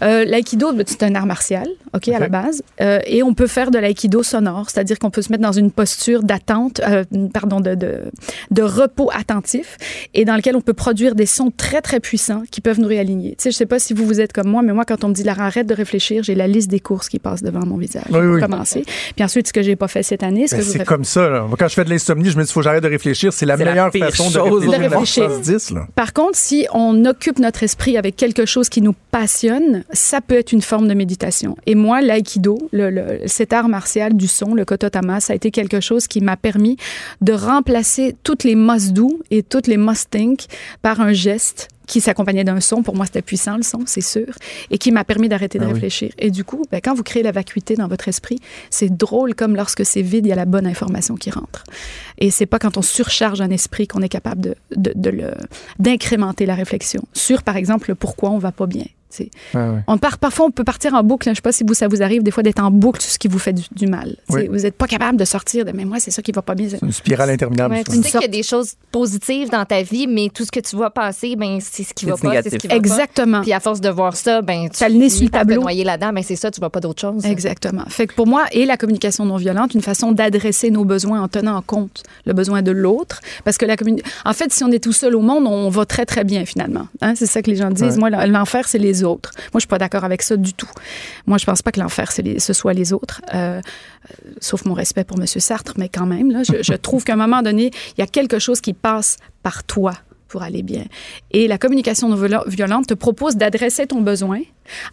Euh, 0.04 0.24
l'aïkido, 0.26 0.72
ben, 0.74 0.84
c'est 0.86 1.04
un 1.04 1.16
art 1.16 1.26
martial, 1.26 1.68
ok, 1.94 2.10
à 2.10 2.20
la 2.20 2.30
base, 2.30 2.62
Euh, 2.82 3.00
et 3.08 3.24
on 3.24 3.34
peut 3.34 3.48
faire 3.48 3.72
de 3.72 3.80
l'aïkido 3.80 4.22
sonore, 4.22 4.70
c'est-à-dire 4.70 5.00
qu'on 5.00 5.10
peut 5.10 5.22
se 5.22 5.32
mettre 5.32 5.44
dans 5.44 5.52
une 5.52 5.72
posture 5.72 6.24
d'attente, 6.24 6.82
euh, 6.88 7.04
pardon, 7.34 7.60
de, 7.62 7.74
de, 7.76 8.02
de 8.52 8.62
repos 8.62 9.10
attentif, 9.14 9.78
et 10.14 10.26
dans 10.26 10.36
lequel 10.36 10.56
on 10.56 10.62
peut 10.62 10.74
produire 10.74 11.16
des 11.16 11.26
sons 11.26 11.52
très 11.56 11.82
très 11.82 12.00
puissants 12.00 12.44
qui 12.52 12.62
peuvent 12.62 12.80
nous 12.80 12.88
réaligner. 12.88 13.32
Tu 13.32 13.44
sais, 13.44 13.52
je 13.52 13.56
sais 13.56 13.66
pas 13.66 13.80
si 13.80 13.94
vous 13.94 14.06
vous 14.06 14.20
êtes 14.22 14.34
comme 14.34 14.48
moi, 14.48 14.62
mais 14.62 14.74
moi, 14.74 14.86
quand 14.86 15.04
on 15.04 15.08
me 15.10 15.14
dit 15.14 15.24
Lara, 15.24 15.46
arrête 15.46 15.68
de 15.68 15.74
réfléchir, 15.74 16.22
j'ai 16.24 16.36
la 16.36 16.48
liste 16.48 16.70
des 16.70 16.80
courses 16.80 17.10
qui 17.10 17.20
passent 17.20 17.42
devant 17.44 17.66
mon 17.66 17.78
visage 17.78 18.04
Oui, 18.12 18.20
pour 18.20 18.36
oui. 18.36 18.42
commencer. 18.42 18.84
Puis 19.16 19.24
ensuite, 19.24 19.48
ce 19.48 19.54
que 19.54 19.62
j'ai 19.64 19.76
pas 19.76 19.88
fait 19.88 20.04
cette 20.04 20.24
année, 20.24 20.48
ce 20.48 20.56
Ben, 20.56 20.60
que 20.62 20.66
je 20.68 20.72
c'est 20.72 20.86
comme 20.86 21.04
ça. 21.06 21.30
Là. 21.30 21.48
Quand 21.58 21.68
je 21.68 21.74
fais 21.74 21.86
de 21.86 21.90
l'insomnie, 21.96 22.30
je 22.30 22.38
me 22.38 22.44
dis 22.44 22.52
faut 22.52 22.60
que 22.60 22.64
j'arrête 22.64 22.84
de 22.84 22.90
réfléchir. 22.90 23.34
C'est 23.34 23.46
la 23.46 23.58
meilleure 23.58 23.92
façon 23.92 24.28
de 24.30 24.34
chose 24.34 24.68
réfléchir. 24.68 25.40
10, 25.40 25.72
là. 25.72 25.88
Par 25.96 26.14
contre, 26.14 26.38
si 26.38 26.68
on 26.74 27.06
occupe 27.06 27.40
notre 27.40 27.64
esprit 27.64 27.98
avec 27.98 28.16
quelque 28.16 28.46
chose 28.46 28.70
qui 28.70 28.82
nous 28.82 28.94
passionne, 29.12 29.84
ça 29.92 30.22
peut 30.22 30.36
être 30.36 30.52
une 30.52 30.62
forme 30.62 30.88
de 30.88 30.94
méditation. 30.94 31.56
Et 31.66 31.76
moi, 31.76 32.02
l'aïkido, 32.02 32.58
le, 32.72 32.90
le- 32.90 33.20
cet 33.26 33.54
art 33.54 33.68
martial 33.70 34.14
du 34.16 34.28
son, 34.28 34.54
le 34.54 34.66
kototama, 34.66 35.20
ça 35.20 35.34
a 35.34 35.36
été 35.36 35.52
quelque 35.52 35.80
chose 35.80 36.08
qui 36.08 36.22
m'a 36.22 36.38
permis 36.38 36.78
de 37.22 37.34
remplacer 37.34 38.16
toutes 38.24 38.44
les 38.44 38.56
must 38.56 38.94
do 38.94 39.20
et 39.32 39.44
toutes 39.44 39.68
les 39.68 39.78
must 39.78 40.10
think 40.10 40.42
par 40.82 41.02
un 41.02 41.14
geste 41.14 41.70
qui 41.88 42.02
s'accompagnait 42.02 42.44
d'un 42.44 42.60
son. 42.60 42.84
Pour 42.84 42.96
moi, 42.96 43.06
c'était 43.06 43.22
puissant, 43.22 43.58
le 43.58 43.64
son, 43.64 43.82
c'est 43.86 44.02
sûr, 44.02 44.34
et 44.72 44.78
qui 44.78 44.92
m'a 44.92 45.04
permis 45.04 45.30
d'arrêter 45.30 45.60
de 45.60 45.64
Ah 45.64 45.68
oui. 45.68 45.74
réfléchir. 45.74 46.12
Et 46.20 46.32
du 46.32 46.44
coup, 46.44 46.64
ben, 46.72 46.82
quand 46.84 46.94
vous 46.94 47.04
créez 47.04 47.24
la 47.24 47.32
vacuité 47.32 47.76
dans 47.76 47.88
votre 47.88 48.08
esprit, 48.08 48.40
c'est 48.70 48.96
drôle 48.96 49.36
comme 49.36 49.56
lorsque 49.56 49.86
c'est 49.86 50.02
vide, 50.02 50.26
il 50.26 50.30
y 50.30 50.32
a 50.34 50.36
la 50.36 50.46
bonne 50.46 50.68
information 50.68 51.16
qui 51.16 51.30
rentre. 51.32 51.64
Et 52.18 52.32
c'est 52.32 52.46
pas 52.46 52.60
quand 52.60 52.78
on 52.78 52.82
surcharge 52.82 53.42
un 53.42 53.50
esprit 53.50 53.88
qu'on 53.88 54.02
est 54.02 54.10
capable 54.10 54.42
de, 54.42 54.56
de, 54.76 54.94
de 54.96 55.10
le, 55.10 55.34
d'incrémenter 55.80 56.46
la 56.46 56.56
réflexion 56.56 57.04
sur, 57.14 57.44
par 57.44 57.58
exemple, 57.58 57.90
le 57.90 57.96
pourquoi 57.96 58.30
on 58.32 58.38
va 58.38 58.52
pas 58.52 58.66
bien. 58.68 58.86
Ouais. 59.54 59.80
On 59.88 59.98
part, 59.98 60.18
parfois, 60.18 60.46
on 60.48 60.52
peut 60.52 60.64
partir 60.64 60.94
en 60.94 61.04
boucle. 61.04 61.28
hein. 61.30 61.34
Je 61.34 61.38
sais 61.38 61.42
pas 61.42 61.52
si 61.52 61.64
vous, 61.68 61.74
ça 61.74 61.88
vous 61.88 62.02
arrive 62.04 62.24
des 62.24 62.32
fois 62.32 62.44
d'être 62.44 62.62
en 62.62 62.72
boucle 62.72 63.02
sur 63.02 63.12
ce 63.12 63.20
qui 63.20 63.28
vous 63.28 63.40
fait 63.40 63.54
du, 63.54 63.64
du 63.76 63.88
mal. 63.88 64.16
Oui. 64.30 64.48
Vous 64.48 64.60
n'êtes 64.60 64.76
pas 64.76 64.88
capable 64.88 65.18
de 65.18 65.26
sortir 65.26 65.66
de, 65.66 65.72
mais 65.72 65.86
moi, 65.86 65.98
c'est 66.00 66.12
ça 66.12 66.22
qui 66.22 66.32
va 66.32 66.42
pas 66.42 66.56
bien. 66.56 66.68
C'est 66.70 66.82
une 66.82 66.92
spirale 66.92 67.30
interminable. 67.30 67.76
Ouais. 67.76 67.84
Tu 67.84 67.92
sais 67.92 68.02
sorte- 68.10 68.24
qu'il 68.24 68.34
y 68.34 68.38
a 68.38 68.38
des 68.42 68.44
choses 68.44 68.74
positives 68.92 69.50
dans 69.50 69.66
ta 69.66 69.82
vie, 69.82 70.08
mais 70.08 70.30
tout 70.34 70.46
ce 70.46 70.52
que 70.52 70.60
tu 70.60 70.76
vois 70.76 70.90
passer, 70.92 71.36
ben 71.36 71.60
c'est 71.62 71.84
ce 71.84 71.94
qui 71.94 72.06
va 72.06 72.16
pas, 72.18 72.42
c'est 72.44 72.50
ce 72.52 72.56
qui 72.58 72.68
va 72.68 72.74
pas. 72.74 72.78
Exactement. 72.78 73.42
Puis 73.42 73.54
à 73.54 73.60
force 73.60 73.82
de 73.82 73.90
voir 73.90 74.16
ça, 74.16 74.42
ben 74.42 74.70
tu 74.70 74.80
T'as 74.80 74.90
le 74.90 74.96
nez 74.96 75.10
sur 75.10 75.24
le 75.26 75.30
tableau. 75.30 75.62
noyer 75.62 75.84
là-dedans, 75.84 76.12
ben 76.14 76.24
c'est 76.24 76.36
ça, 76.36 76.52
tu 76.52 76.60
vois 76.60 76.70
pas 76.70 76.80
d'autre 76.80 77.02
chose. 77.02 77.26
Exactement. 77.26 77.84
Fait 77.88 78.08
que 78.08 78.14
pour 78.14 78.28
moi, 78.28 78.46
et 78.52 78.66
la 78.66 78.78
communication 78.78 79.26
non 79.26 79.38
violente, 79.38 79.74
une 79.74 79.82
façon 79.82 80.12
d'adresser 80.12 80.72
nos 80.72 80.86
besoins 80.86 81.22
en 81.22 81.28
tenant 81.28 81.56
en 81.58 81.62
compte 81.62 82.04
le 82.26 82.34
besoin 82.34 82.62
de 82.62 82.72
l'autre. 82.72 83.22
Parce 83.44 83.58
que 83.58 83.66
la 83.66 83.76
communi- 83.76 84.02
En 84.26 84.34
fait, 84.34 84.52
si 84.52 84.64
on 84.64 84.72
est 84.72 84.84
tout 84.84 84.94
seul 84.94 85.16
au 85.16 85.22
monde, 85.22 85.46
on 85.48 85.70
va 85.70 85.86
très, 85.86 86.06
très 86.06 86.24
bien, 86.24 86.46
finalement. 86.46 86.88
Hein, 87.02 87.14
c'est 87.16 87.26
ça 87.26 87.42
que 87.42 87.50
les 87.50 87.56
gens 87.58 87.70
disent. 87.72 87.98
Ouais. 87.98 88.10
Moi, 88.12 88.26
l'enfer, 88.28 88.68
c'est 88.68 88.78
les 88.78 89.04
autres. 89.04 89.05
Moi, 89.06 89.22
je 89.56 89.60
suis 89.60 89.68
pas 89.68 89.78
d'accord 89.78 90.04
avec 90.04 90.22
ça 90.22 90.36
du 90.38 90.54
tout. 90.54 90.70
Moi, 91.26 91.38
je 91.38 91.46
pense 91.46 91.62
pas 91.62 91.72
que 91.72 91.80
l'enfer, 91.80 92.12
ce 92.12 92.54
soit 92.54 92.74
les 92.74 92.94
autres. 92.94 93.22
Euh, 93.34 93.62
euh, 93.62 94.32
sauf 94.42 94.66
mon 94.66 94.74
respect 94.74 95.04
pour 95.04 95.20
M. 95.20 95.26
Sartre, 95.28 95.74
mais 95.78 95.90
quand 95.90 96.06
même, 96.06 96.32
là, 96.32 96.44
je, 96.44 96.62
je 96.62 96.74
trouve 96.74 97.04
qu'à 97.04 97.14
un 97.14 97.18
moment 97.18 97.42
donné, 97.42 97.72
il 97.98 98.02
y 98.02 98.04
a 98.04 98.08
quelque 98.08 98.40
chose 98.40 98.62
qui 98.62 98.74
passe 98.74 99.18
par 99.44 99.64
toi 99.64 99.94
pour 100.28 100.42
aller 100.42 100.64
bien. 100.64 100.84
Et 101.32 101.48
la 101.48 101.58
communication 101.58 102.10
non 102.10 102.16
viol- 102.16 102.44
violente 102.48 102.88
te 102.88 102.94
propose 102.94 103.36
d'adresser 103.38 103.86
ton 103.88 104.02
besoin 104.02 104.42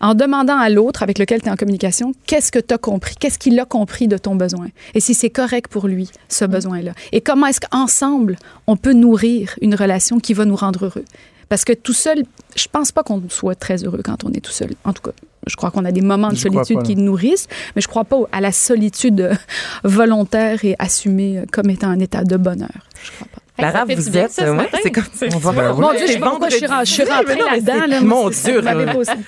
en 0.01 0.15
demandant 0.15 0.59
à 0.59 0.69
l'autre 0.69 1.03
avec 1.03 1.19
lequel 1.19 1.41
tu 1.41 1.49
es 1.49 1.51
en 1.51 1.57
communication 1.57 2.13
qu'est-ce 2.27 2.53
que 2.53 2.59
tu 2.59 2.73
as 2.73 2.79
compris, 2.79 3.15
qu'est-ce 3.19 3.39
qu'il 3.39 3.59
a 3.59 3.65
compris 3.65 4.07
de 4.09 4.19
ton 4.19 4.37
besoin? 4.37 4.69
Et 4.95 5.01
si 5.01 5.15
c'est 5.15 5.31
correct 5.31 5.69
pour 5.69 5.89
lui, 5.89 6.11
ce 6.29 6.45
besoin-là. 6.45 6.93
Et 7.13 7.23
comment 7.23 7.47
est-ce 7.47 7.61
qu'ensemble, 7.61 8.37
on 8.67 8.77
peut 8.77 8.93
nourrir 8.93 9.55
une 9.63 9.75
relation 9.75 10.21
qui 10.21 10.35
va 10.35 10.45
nous 10.45 10.57
rendre 10.57 10.85
heureux? 10.85 11.05
Parce 11.53 11.67
que 11.67 11.75
tout 11.75 11.93
seul, 11.93 12.23
je 12.57 12.67
pense 12.67 12.93
pas 12.93 13.03
qu'on 13.03 13.25
soit 13.29 13.55
très 13.55 13.85
heureux 13.85 14.01
quand 14.03 14.25
on 14.25 14.33
est 14.33 14.41
tout 14.41 14.53
seul. 14.53 14.71
En 14.85 14.95
tout 14.95 15.03
cas, 15.03 15.11
je 15.47 15.55
crois 15.55 15.71
qu'on 15.71 15.85
a 15.85 15.93
des 15.93 16.01
moments 16.01 16.31
de 16.31 16.35
Je 16.35 16.41
solitude 16.41 16.79
pas, 16.79 16.83
qui 16.83 16.97
nous 16.97 17.03
nourrissent, 17.03 17.47
mais 17.77 17.83
je 17.83 17.89
crois 17.89 18.05
pas 18.05 18.17
à 18.33 18.41
la 18.41 18.53
solitude 18.53 19.39
volontaire 19.85 20.65
et 20.65 20.75
assumée 20.79 21.45
comme 21.53 21.69
étant 21.69 21.89
un 21.89 21.99
état 21.99 22.25
de 22.25 22.39
bonheur. 22.39 22.71
Je 23.05 23.11
crois 23.11 23.29
pas. 23.31 23.42
Lara, 23.59 23.85
vous 23.85 24.11
bien, 24.11 24.25
êtes. 24.25 24.33
ce 24.33 24.43
ouais, 24.51 24.69
c'est 24.83 24.91
comme 24.91 25.05
on 25.35 25.39
va 25.39 25.53
Ben 25.53 25.73
oui. 25.75 25.81
Mon 25.81 25.91
Dieu, 25.93 26.01
je 26.07 26.87
suis, 26.87 27.05
je 27.05 27.09
rentrée 27.11 27.37
là-dedans. 27.37 27.87
là. 27.87 28.01
Mon 28.01 28.31
Dieu, 28.31 28.63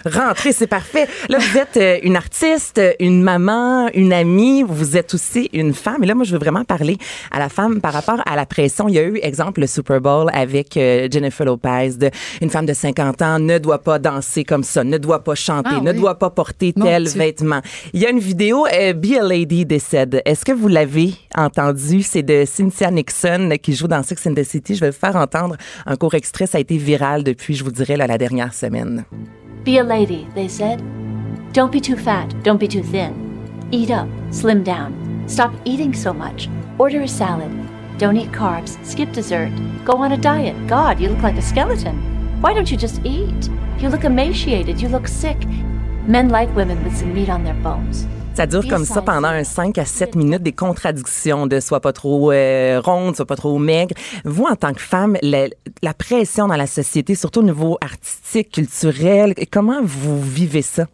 rentrée, 0.07 0.52
c'est 0.52 0.66
parfait. 0.66 1.07
Là, 1.28 1.38
vous 1.38 1.59
êtes 1.59 1.76
euh, 1.76 1.99
une 2.02 2.16
artiste, 2.16 2.81
une 3.00 3.23
maman, 3.23 3.88
une 3.95 4.12
amie, 4.12 4.62
vous 4.62 4.97
êtes 4.97 5.12
aussi 5.14 5.50
une 5.52 5.75
femme. 5.75 6.02
Et 6.02 6.07
là, 6.07 6.14
moi, 6.14 6.25
je 6.25 6.33
veux 6.33 6.38
vraiment 6.38 6.64
parler 6.64 6.97
à 7.31 7.38
la 7.38 7.49
femme 7.49 7.81
par 7.81 7.93
rapport 7.93 8.21
à 8.26 8.35
la 8.35 8.47
pression. 8.47 8.88
Il 8.88 8.95
y 8.95 8.99
a 8.99 9.02
eu, 9.02 9.19
exemple, 9.23 9.61
le 9.61 9.66
Super 9.66 10.00
Bowl 10.00 10.31
avec 10.33 10.76
euh, 10.76 11.07
Jennifer 11.11 11.45
Lopez, 11.47 11.90
de, 11.99 12.11
une 12.40 12.50
femme 12.50 12.66
de 12.66 12.73
50 12.75 13.21
ans, 13.23 13.38
ne 13.38 13.59
doit 13.59 13.78
pas 13.83 13.99
danser 13.99 14.45
comme 14.45 14.64
ça, 14.64 14.85
ne 14.85 14.97
doit 14.99 15.23
pas 15.23 15.35
chanter, 15.35 15.71
Ah 15.75 15.81
ne 15.83 15.93
oui. 15.93 15.99
doit 15.99 16.19
pas 16.19 16.31
porter 16.31 16.73
Mon 16.76 16.87
tel 16.87 17.04
Dieu. 17.04 17.19
vêtement. 17.19 17.61
Il 17.93 18.00
y 18.00 18.07
a 18.07 18.11
une 18.11 18.21
vidéo, 18.21 18.66
euh, 18.73 18.95
Be 18.95 19.19
a 19.21 19.23
Lady 19.23 19.66
décède. 19.66 20.23
Est-ce 20.25 20.45
que 20.47 20.52
vous 20.52 20.69
l'avez 20.69 21.12
entendu? 21.37 22.02
C'est 22.02 22.23
de 22.23 22.45
Cynthia 22.47 22.90
Nixon 22.90 23.50
euh, 23.52 23.57
qui 23.57 23.75
joue 23.75 23.87
dans 23.88 24.02
City. 24.18 24.75
Je 24.75 24.80
vais 24.80 24.92
faire 24.92 25.16
entendre 25.16 25.56
un 25.87 25.97
court 25.97 26.14
extrait. 26.14 26.47
Ça 26.47 26.59
a 26.59 26.61
été 26.61 26.76
viral 26.76 27.25
depuis, 27.25 27.54
je 27.54 27.64
vous 27.64 27.73
dirais, 27.73 27.97
là, 27.97 28.06
la 28.06 28.18
dernière 28.18 28.54
semaine. 28.54 29.04
Be 29.64 29.78
a 29.78 29.83
lady, 29.83 30.26
they 30.35 30.49
said. 30.49 30.83
Don't 31.54 31.71
be 31.71 31.80
too 31.80 31.97
fat, 31.97 32.28
don't 32.42 32.59
be 32.59 32.68
too 32.68 32.83
thin. 32.83 33.12
Eat 33.71 33.90
up, 33.90 34.09
slim 34.30 34.62
down. 34.62 34.92
Stop 35.26 35.52
eating 35.64 35.94
so 35.94 36.12
much. 36.12 36.49
Order 36.78 37.02
a 37.02 37.09
salad. 37.09 37.50
Don't 37.99 38.16
eat 38.16 38.33
carbs, 38.33 38.76
skip 38.85 39.12
dessert. 39.12 39.50
Go 39.85 39.97
on 39.97 40.12
a 40.12 40.16
diet. 40.16 40.54
God, 40.66 41.00
you 41.00 41.09
look 41.09 41.23
like 41.23 41.38
a 41.38 41.42
skeleton. 41.42 41.97
Why 42.40 42.52
don't 42.52 42.71
you 42.71 42.76
just 42.76 43.00
eat? 43.04 43.49
You 43.78 43.88
look 43.88 44.04
emaciated, 44.04 44.83
you 44.83 44.88
look 44.88 45.09
sick. 45.09 45.38
Men 46.06 46.28
like 46.28 46.54
women 46.54 46.83
with 46.85 46.97
some 46.97 47.14
meat 47.14 47.30
on 47.30 47.44
their 47.44 47.54
bones. 47.54 48.06
Ça 48.35 48.47
dure 48.47 48.67
comme 48.69 48.85
ça 48.85 49.00
pendant 49.00 49.29
un 49.29 49.45
5 49.45 49.79
à 49.79 49.85
7 49.85 50.17
minutes, 50.17 50.43
des 50.43 50.53
contradictions 50.53 51.47
de 51.47 51.61
soit 51.61 51.81
pas 51.81 51.93
trop 51.93 52.33
euh, 52.33 52.81
ronde, 52.85 53.14
soit 53.14 53.26
pas 53.26 53.37
trop 53.37 53.57
maigre. 53.59 53.95
Vous, 54.25 54.45
en 54.45 54.57
tant 54.57 54.75
que 54.75 54.81
femme, 54.81 55.17
la, 55.23 55.47
la 55.83 55.95
pression 55.95 56.49
dans 56.49 56.57
la 56.57 56.67
société, 56.67 57.14
surtout 57.14 57.41
au 57.41 57.45
niveau 57.45 57.79
artistique, 57.81 58.50
culturel, 58.50 59.35
comment 59.53 59.79
vous 59.85 60.21
vivez 60.21 60.62
ça? 60.62 60.87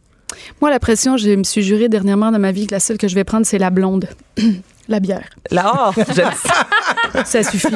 Moi, 0.60 0.70
la 0.70 0.78
pression, 0.78 1.16
je 1.16 1.30
me 1.30 1.42
suis 1.44 1.62
juré 1.62 1.88
dernièrement 1.88 2.30
dans 2.30 2.38
ma 2.38 2.52
vie 2.52 2.66
que 2.66 2.74
la 2.74 2.80
seule 2.80 2.98
que 2.98 3.08
je 3.08 3.14
vais 3.14 3.24
prendre, 3.24 3.46
c'est 3.46 3.58
la 3.58 3.70
blonde. 3.70 4.08
La 4.88 4.98
bière. 4.98 5.28
Là, 5.52 5.92
oh, 5.96 6.02
j'aime 6.12 6.32
ça. 7.14 7.24
Ça 7.24 7.42
suffit. 7.44 7.68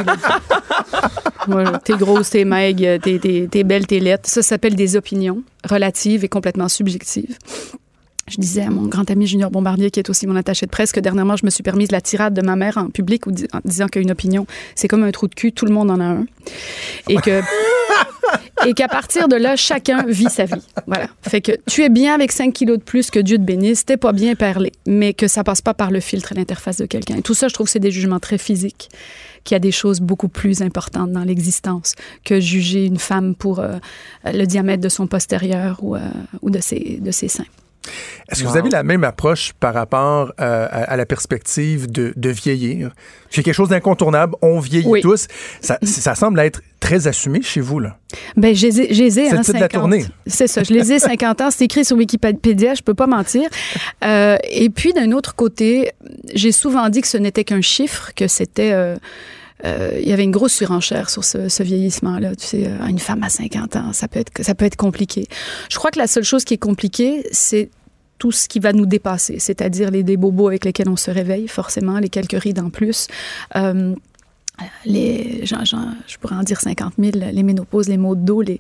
Voilà. 1.47 1.79
T'es 1.79 1.93
grosse, 1.97 2.31
t'es 2.31 2.45
maigre, 2.45 2.99
t'es, 3.01 3.21
t'es- 3.21 3.47
t'es 3.49 3.63
belle, 3.63 3.87
t'es 3.87 4.01
laide. 4.01 4.27
Ça 4.27 4.43
s'appelle 4.43 4.75
des 4.75 4.97
opinions 4.97 5.45
relatives 5.71 6.25
et 6.25 6.29
complètement 6.29 6.69
subjectives. 6.69 7.39
Je 8.29 8.37
disais 8.39 8.63
à 8.63 8.71
mon 8.71 8.87
grand 8.87 9.11
ami 9.11 9.27
Junior 9.27 9.51
Bombardier, 9.51 9.91
qui 9.91 10.01
est 10.01 10.09
aussi 10.09 10.27
mon 10.27 10.37
attaché 10.37 10.67
de 10.67 10.71
presse, 10.71 10.93
que 10.93 11.01
dernièrement, 11.01 11.37
je 11.37 11.45
me 11.45 11.51
suis 11.51 11.63
permise 11.63 11.91
la 11.93 12.01
tirade 12.01 12.35
de 12.35 12.43
ma 12.43 12.57
mère 12.57 12.79
en 12.79 12.89
public 12.89 13.27
en 13.27 13.61
disant 13.65 13.87
qu'une 13.89 14.11
opinion, 14.11 14.47
c'est 14.75 14.89
comme 14.89 15.03
un 15.03 15.11
trou 15.11 15.29
de 15.29 15.35
cul, 15.35 15.53
tout 15.53 15.67
le 15.67 15.73
monde 15.73 15.91
en 15.91 16.01
a 16.01 16.05
un. 16.05 16.27
Et 17.09 17.17
que. 17.17 17.43
Et 18.67 18.73
qu'à 18.73 18.89
partir 18.89 19.29
de 19.29 19.37
là, 19.37 19.57
chacun 19.57 20.05
vit 20.07 20.31
sa 20.31 20.47
vie. 20.47 20.63
Voilà. 20.87 21.09
Fait 21.23 21.41
que 21.41 21.53
tu 21.69 21.83
es 21.83 21.89
bien 21.89 22.15
avec 22.15 22.33
5 22.33 22.53
kilos 22.53 22.79
de 22.79 22.83
plus 22.83 23.11
que 23.11 23.19
Dieu 23.19 23.37
te 23.37 23.43
bénisse, 23.43 23.85
t'es 23.85 23.97
pas 23.97 24.13
bien 24.13 24.35
parlé, 24.35 24.73
mais 24.87 25.13
que 25.13 25.29
ça 25.29 25.45
passe 25.45 25.61
pas 25.61 25.75
par 25.75 25.91
le 25.91 26.01
filtre 26.01 26.33
et 26.33 26.35
l'interface 26.35 26.79
de 26.79 26.87
quelqu'un. 26.87 27.21
Tout 27.21 27.35
ça, 27.35 27.49
je 27.49 27.55
trouve 27.55 27.67
que 27.67 27.73
c'est 27.73 27.79
des 27.79 27.91
jugements 27.91 28.21
très 28.21 28.39
physiques, 28.39 28.89
qu'il 29.45 29.55
y 29.55 29.57
a 29.57 29.61
des 29.61 29.73
choses 29.73 30.01
beaucoup 30.01 30.29
plus 30.29 30.63
importantes 30.63 31.13
dans 31.13 31.25
l'existence 31.25 31.95
que 32.25 32.41
juger 32.41 32.87
une 32.87 32.99
femme 32.99 33.35
pour 33.35 33.59
euh, 33.59 33.77
le 34.25 34.45
diamètre 34.47 34.83
de 34.83 34.89
son 34.89 35.07
postérieur 35.07 35.79
ou, 35.83 35.97
euh, 35.97 36.01
ou 36.41 36.51
de, 36.51 36.61
ses, 36.61 36.99
de 37.01 37.11
ses 37.11 37.29
seins. 37.29 37.45
Est-ce 38.31 38.43
que 38.43 38.49
vous 38.49 38.57
avez 38.57 38.71
la 38.71 38.83
même 38.83 39.05
approche 39.05 39.53
par 39.61 39.75
rapport 39.75 40.33
euh, 40.41 40.67
à, 40.71 40.83
à 40.85 40.97
la 40.97 41.07
perspective 41.07 41.91
de, 41.91 42.13
de 42.17 42.31
vieillir? 42.31 42.91
C'est 43.31 43.43
quelque 43.43 43.55
chose 43.55 43.69
d'incontournable. 43.69 44.35
On 44.43 44.61
vieillit 44.61 44.87
Oui. 44.89 45.01
tous. 45.03 45.27
Ça, 45.61 45.79
ça 45.83 46.15
semble 46.15 46.41
être 46.41 46.61
très 46.81 47.07
assumé 47.07 47.43
chez 47.43 47.61
vous, 47.61 47.81
là. 47.81 47.99
Ben, 48.37 48.55
j'ai 48.55 48.71
le 48.71 48.83
hein, 48.83 49.41
titre 49.43 49.49
de 49.49 49.53
la 49.55 49.69
50. 49.69 49.71
tournée. 49.71 50.05
C'est 50.27 50.47
ça, 50.47 50.63
je 50.63 50.73
les 50.73 50.93
ai 50.93 50.99
50 50.99 51.41
ans. 51.41 51.51
C'est 51.51 51.65
écrit 51.65 51.85
sur 51.85 51.97
Wikipédia, 51.97 52.75
je 52.75 52.83
peux 52.83 52.95
pas 52.95 53.07
mentir. 53.07 53.49
Euh, 54.05 54.37
et 54.51 54.71
puis, 54.71 54.93
d'un 54.93 55.13
autre 55.13 55.35
côté, 55.35 55.93
j'ai 56.35 56.53
souvent 56.53 56.89
dit 56.89 57.01
que 57.01 57.09
ce 57.09 57.17
n'était 57.19 57.45
qu'un 57.45 57.61
chiffre, 57.63 58.13
que 58.15 58.29
c'était... 58.29 58.73
euh, 58.73 58.97
euh, 59.65 59.99
il 60.01 60.07
y 60.09 60.13
avait 60.13 60.25
une 60.25 60.31
grosse 60.33 60.53
surenchère 60.53 61.09
sur 61.09 61.25
ce, 61.25 61.49
ce 61.49 61.63
vieillissement-là. 61.63 62.35
Tu 62.37 62.47
sais, 62.47 62.71
une 62.89 62.99
femme 62.99 63.23
à 63.23 63.31
50 63.31 63.77
ans, 63.77 63.93
ça 63.93 64.09
peut, 64.09 64.19
être, 64.21 64.31
ça 64.43 64.55
peut 64.55 64.65
être 64.67 64.77
compliqué. 64.77 65.27
Je 65.71 65.79
crois 65.79 65.91
que 65.91 65.99
la 65.99 66.07
seule 66.07 66.25
chose 66.25 66.45
qui 66.45 66.55
est 66.55 66.59
compliquée, 66.59 67.25
c'est 67.33 67.71
tout 68.19 68.33
ce 68.33 68.49
qui 68.49 68.61
va 68.61 68.73
nous 68.73 68.87
dépasser, 68.87 69.39
c'est-à-dire 69.39 69.91
les 69.91 70.03
des 70.03 70.17
bobos 70.17 70.49
avec 70.49 70.65
lesquels 70.65 70.89
on 70.89 70.97
se 70.97 71.11
réveille, 71.11 71.49
forcément, 71.49 71.99
les 71.99 72.09
quelques 72.09 72.41
rides 72.41 72.61
en 72.61 72.71
plus. 72.71 73.09
Euh, 73.57 73.95
les, 74.85 75.45
je 75.45 76.19
pourrais 76.19 76.37
en 76.37 76.43
dire 76.43 76.61
50 76.61 76.95
000, 76.99 77.13
les 77.33 77.43
ménopauses, 77.43 77.89
les 77.89 77.97
maux 77.97 78.15
de 78.15 78.21
dos. 78.21 78.43
Les... 78.43 78.59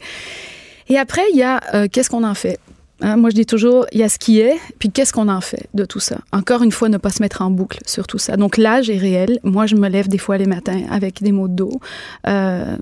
Et 0.89 0.99
après, 0.99 1.23
il 1.33 1.39
y 1.39 1.43
a 1.43 1.61
euh, 1.75 1.87
qu'est-ce 1.91 2.11
qu'on 2.11 2.25
en 2.25 2.35
fait? 2.35 2.59
Hein, 3.01 3.17
moi, 3.17 3.31
je 3.31 3.35
dis 3.35 3.47
toujours, 3.47 3.87
il 3.93 3.99
y 3.99 4.03
a 4.03 4.09
ce 4.09 4.19
qui 4.19 4.39
est, 4.39 4.57
puis 4.79 4.89
qu'est-ce 4.89 5.13
qu'on 5.13 5.29
en 5.29 5.41
fait 5.41 5.69
de 5.75 5.85
tout 5.85 5.99
ça? 5.99 6.19
Encore 6.33 6.63
une 6.63 6.71
fois, 6.71 6.89
ne 6.89 6.97
pas 6.97 7.11
se 7.11 7.21
mettre 7.23 7.43
en 7.43 7.51
boucle 7.51 7.79
sur 7.87 8.07
tout 8.07 8.19
ça. 8.19 8.37
Donc, 8.37 8.57
l'âge 8.57 8.89
est 8.89 8.99
réel. 8.99 9.41
Moi, 9.43 9.67
je 9.67 9.75
me 9.75 9.89
lève 9.89 10.09
des 10.09 10.19
fois 10.19 10.39
les 10.39 10.47
matins 10.47 10.83
avec 10.91 11.23
des 11.23 11.33
maux 11.33 11.49
de 11.49 11.55
dos, 11.55 11.81
euh, 12.29 12.77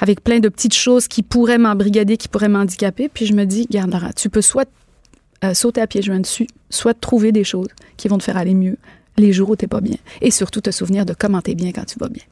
avec 0.00 0.22
plein 0.22 0.38
de 0.38 0.48
petites 0.48 0.74
choses 0.74 1.08
qui 1.08 1.22
pourraient 1.22 1.58
m'embrigader, 1.58 2.18
qui 2.18 2.28
pourraient 2.28 2.48
m'handicaper. 2.48 3.08
Puis 3.08 3.26
je 3.26 3.32
me 3.32 3.44
dis, 3.44 3.66
garde 3.70 3.94
tu 4.16 4.28
peux 4.28 4.42
soit 4.42 4.68
euh, 5.44 5.54
sauter 5.54 5.80
à 5.80 5.86
pieds 5.86 6.02
joints 6.02 6.20
dessus, 6.20 6.46
soit 6.70 6.94
trouver 6.98 7.30
des 7.32 7.44
choses 7.44 7.68
qui 7.96 8.08
vont 8.08 8.18
te 8.18 8.24
faire 8.24 8.36
aller 8.36 8.54
mieux 8.54 8.76
les 9.16 9.32
jours 9.32 9.50
où 9.50 9.56
t'es 9.56 9.68
pas 9.68 9.80
bien. 9.80 9.96
Et 10.20 10.32
surtout, 10.32 10.60
te 10.60 10.72
souvenir 10.72 11.06
de 11.06 11.14
comment 11.16 11.40
t'es 11.40 11.54
bien 11.54 11.70
quand 11.70 11.84
tu 11.84 11.96
vas 12.00 12.08
bien. 12.08 12.22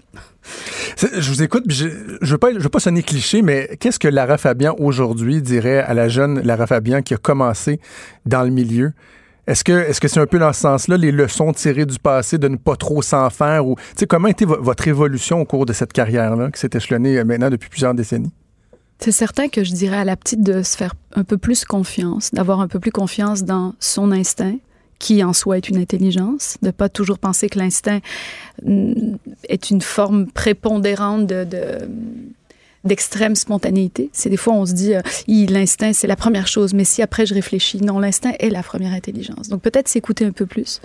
Je 1.01 1.29
vous 1.31 1.43
écoute, 1.43 1.63
je 1.69 1.85
ne 1.87 2.27
veux, 2.27 2.39
pas- 2.39 2.53
je 2.53 2.59
veux 2.59 2.69
pas 2.69 2.81
sonner 2.81 3.03
cliché, 3.05 3.41
mais 3.43 3.77
qu'est-ce 3.79 4.01
que 4.01 4.09
Lara 4.09 4.37
Fabian 4.37 4.75
aujourd'hui 4.81 5.41
dirait 5.43 5.79
à 5.79 5.95
la 5.95 6.09
jeune 6.09 6.41
Lara 6.43 6.67
Fabian 6.67 7.01
qui 7.03 7.15
a 7.15 7.19
commencé 7.19 7.79
dans 8.27 8.43
le 8.43 8.51
milieu? 8.51 8.93
Est-ce 9.47 9.63
que 9.65 9.73
est-ce 9.73 10.07
c'est 10.09 10.21
un 10.21 10.27
peu 10.27 10.39
dans 10.39 10.53
ce 10.53 10.61
sens-là, 10.61 10.97
les 10.97 11.11
leçons 11.13 11.53
tirées 11.53 11.87
du 11.87 11.99
passé, 11.99 12.39
de 12.39 12.49
ne 12.49 12.57
pas 12.57 12.77
trop 12.77 13.03
s'en 13.03 13.29
faire? 13.31 13.67
ou 13.67 13.77
tu 13.97 14.07
Comment 14.07 14.29
vo- 14.41 14.61
votre 14.61 14.87
évolution 14.89 15.41
au 15.41 15.45
cours 15.45 15.67
de 15.67 15.73
cette 15.73 15.93
carrière-là, 15.93 16.51
qui 16.51 16.61
s'est 16.61 16.71
échelonnée 16.75 17.19
euh, 17.19 17.25
maintenant 17.25 17.51
depuis 17.51 17.69
plusieurs 17.69 17.95
décennies? 17.95 18.33
C'est 19.03 19.11
certain 19.13 19.49
que 19.49 19.65
je 19.65 19.73
dirais 19.73 19.97
à 19.97 20.05
la 20.05 20.17
petite 20.17 20.43
de 20.43 20.63
se 20.63 20.77
faire 20.77 20.95
un 21.17 21.25
peu 21.25 21.37
plus 21.37 21.65
confiance, 21.65 22.31
d'avoir 22.33 22.61
un 22.61 22.69
peu 22.69 22.79
plus 22.79 22.93
confiance 22.93 23.43
dans 23.43 23.75
son 23.81 24.13
instinct, 24.13 24.57
qui 25.01 25.25
en 25.25 25.33
soi 25.33 25.57
est 25.57 25.69
une 25.69 25.79
intelligence, 25.79 26.57
de 26.63 26.71
pas 26.71 26.89
toujours 26.89 27.19
penser 27.19 27.49
que 27.49 27.59
l'instinct 27.59 27.99
mm, 28.65 29.17
est 29.49 29.71
une 29.71 29.81
forme 29.81 30.29
prépondérante 30.29 31.27
de, 31.27 31.43
de- 31.43 31.89
d'extrême 32.85 33.35
spontanéité. 33.35 34.11
C'est 34.13 34.31
des 34.31 34.37
fois 34.37 34.55
on 34.55 34.67
se 34.67 34.73
dit 34.73 34.95
euh, 34.95 35.03
l'instinct 35.27 35.93
c'est 35.93 36.07
la 36.07 36.15
première 36.17 36.47
chose, 36.47 36.73
mais 36.73 36.85
si 36.85 37.03
après 37.03 37.27
je 37.27 37.35
réfléchis, 37.35 37.83
non, 37.83 37.99
l'instinct 37.99 38.35
est 38.39 38.51
la 38.51 38.63
première 38.63 38.93
intelligence. 38.93 39.49
Donc 39.49 39.63
peut-être 39.63 39.89
s'écouter 39.89 40.25
un 40.25 40.33
peu 40.33 40.47
plus 40.47 40.81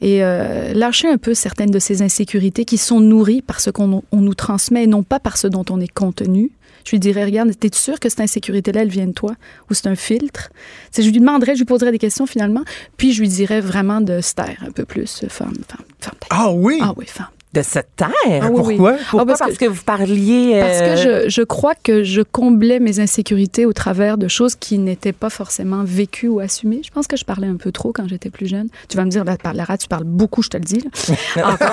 et 0.00 0.24
euh, 0.24 0.74
lâcher 0.74 1.08
un 1.08 1.18
peu 1.18 1.34
certaines 1.34 1.70
de 1.70 1.78
ces 1.78 2.02
insécurités 2.02 2.64
qui 2.64 2.78
sont 2.78 2.98
nourries 2.98 3.42
par 3.42 3.60
ce 3.60 3.70
qu'on 3.70 4.02
on 4.10 4.20
nous 4.20 4.34
transmet 4.34 4.84
et 4.84 4.86
non 4.88 5.04
pas 5.04 5.20
par 5.20 5.36
ce 5.36 5.46
dont 5.46 5.64
on 5.70 5.80
est 5.80 5.92
contenu. 5.92 6.50
Je 6.84 6.90
lui 6.90 6.98
dirais, 7.00 7.24
regarde, 7.24 7.50
t'es 7.58 7.70
sûr 7.72 7.98
que 7.98 8.08
cette 8.08 8.20
insécurité-là, 8.20 8.82
elle 8.82 8.88
vient 8.88 9.06
de 9.06 9.12
toi? 9.12 9.34
Ou 9.70 9.74
c'est 9.74 9.86
un 9.86 9.96
filtre? 9.96 10.50
Je 10.96 11.02
lui 11.02 11.12
demanderais, 11.12 11.54
je 11.54 11.60
lui 11.60 11.64
poserais 11.64 11.90
des 11.92 11.98
questions 11.98 12.26
finalement, 12.26 12.62
puis 12.96 13.12
je 13.12 13.20
lui 13.20 13.28
dirais 13.28 13.60
vraiment 13.60 14.00
de 14.00 14.20
se 14.20 14.34
taire 14.34 14.62
un 14.66 14.70
peu 14.70 14.84
plus. 14.84 15.24
Femme, 15.28 15.54
femme, 15.68 15.84
femme. 16.00 16.14
taire. 16.20 16.28
Ah 16.30 16.50
oui! 16.50 16.78
Ah 16.82 16.92
oui, 16.96 17.06
femme. 17.06 17.28
De 17.54 17.62
se 17.62 17.78
taire? 17.94 18.10
Ah 18.42 18.50
oui, 18.50 18.60
oui. 18.64 18.76
Pourquoi? 18.76 18.92
Pourquoi? 19.10 19.20
Ah, 19.22 19.26
parce 19.26 19.38
parce, 19.38 19.52
que- 19.52 19.64
que, 19.66 19.70
vous 19.70 19.84
parliez. 19.84 20.58
Parce 20.60 20.80
euh, 20.80 21.20
que 21.20 21.24
je, 21.24 21.28
je 21.30 21.42
crois 21.42 21.74
que 21.80 22.02
je 22.02 22.20
comblais 22.20 22.80
mes 22.80 22.98
insécurités 22.98 23.64
au 23.64 23.72
travers 23.72 24.18
de 24.18 24.26
choses 24.26 24.56
qui 24.56 24.76
n'étaient 24.78 25.12
pas 25.12 25.30
forcément 25.30 25.84
vécues 25.84 26.26
ou 26.26 26.40
assumées. 26.40 26.80
Je 26.84 26.90
pense 26.90 27.06
que 27.06 27.16
je 27.16 27.24
parlais 27.24 27.46
un 27.46 27.54
peu 27.54 27.70
trop 27.70 27.92
quand 27.92 28.08
j'étais 28.08 28.28
plus 28.30 28.48
jeune. 28.48 28.68
Tu 28.88 28.96
vas 28.96 29.04
me 29.04 29.10
dire, 29.10 29.22
là, 29.24 29.36
Lara, 29.54 29.78
tu 29.78 29.86
parles 29.86 30.02
beaucoup, 30.02 30.42
je 30.42 30.48
te 30.48 30.56
le 30.56 30.64
dis. 30.64 30.82
Encore. 31.36 31.70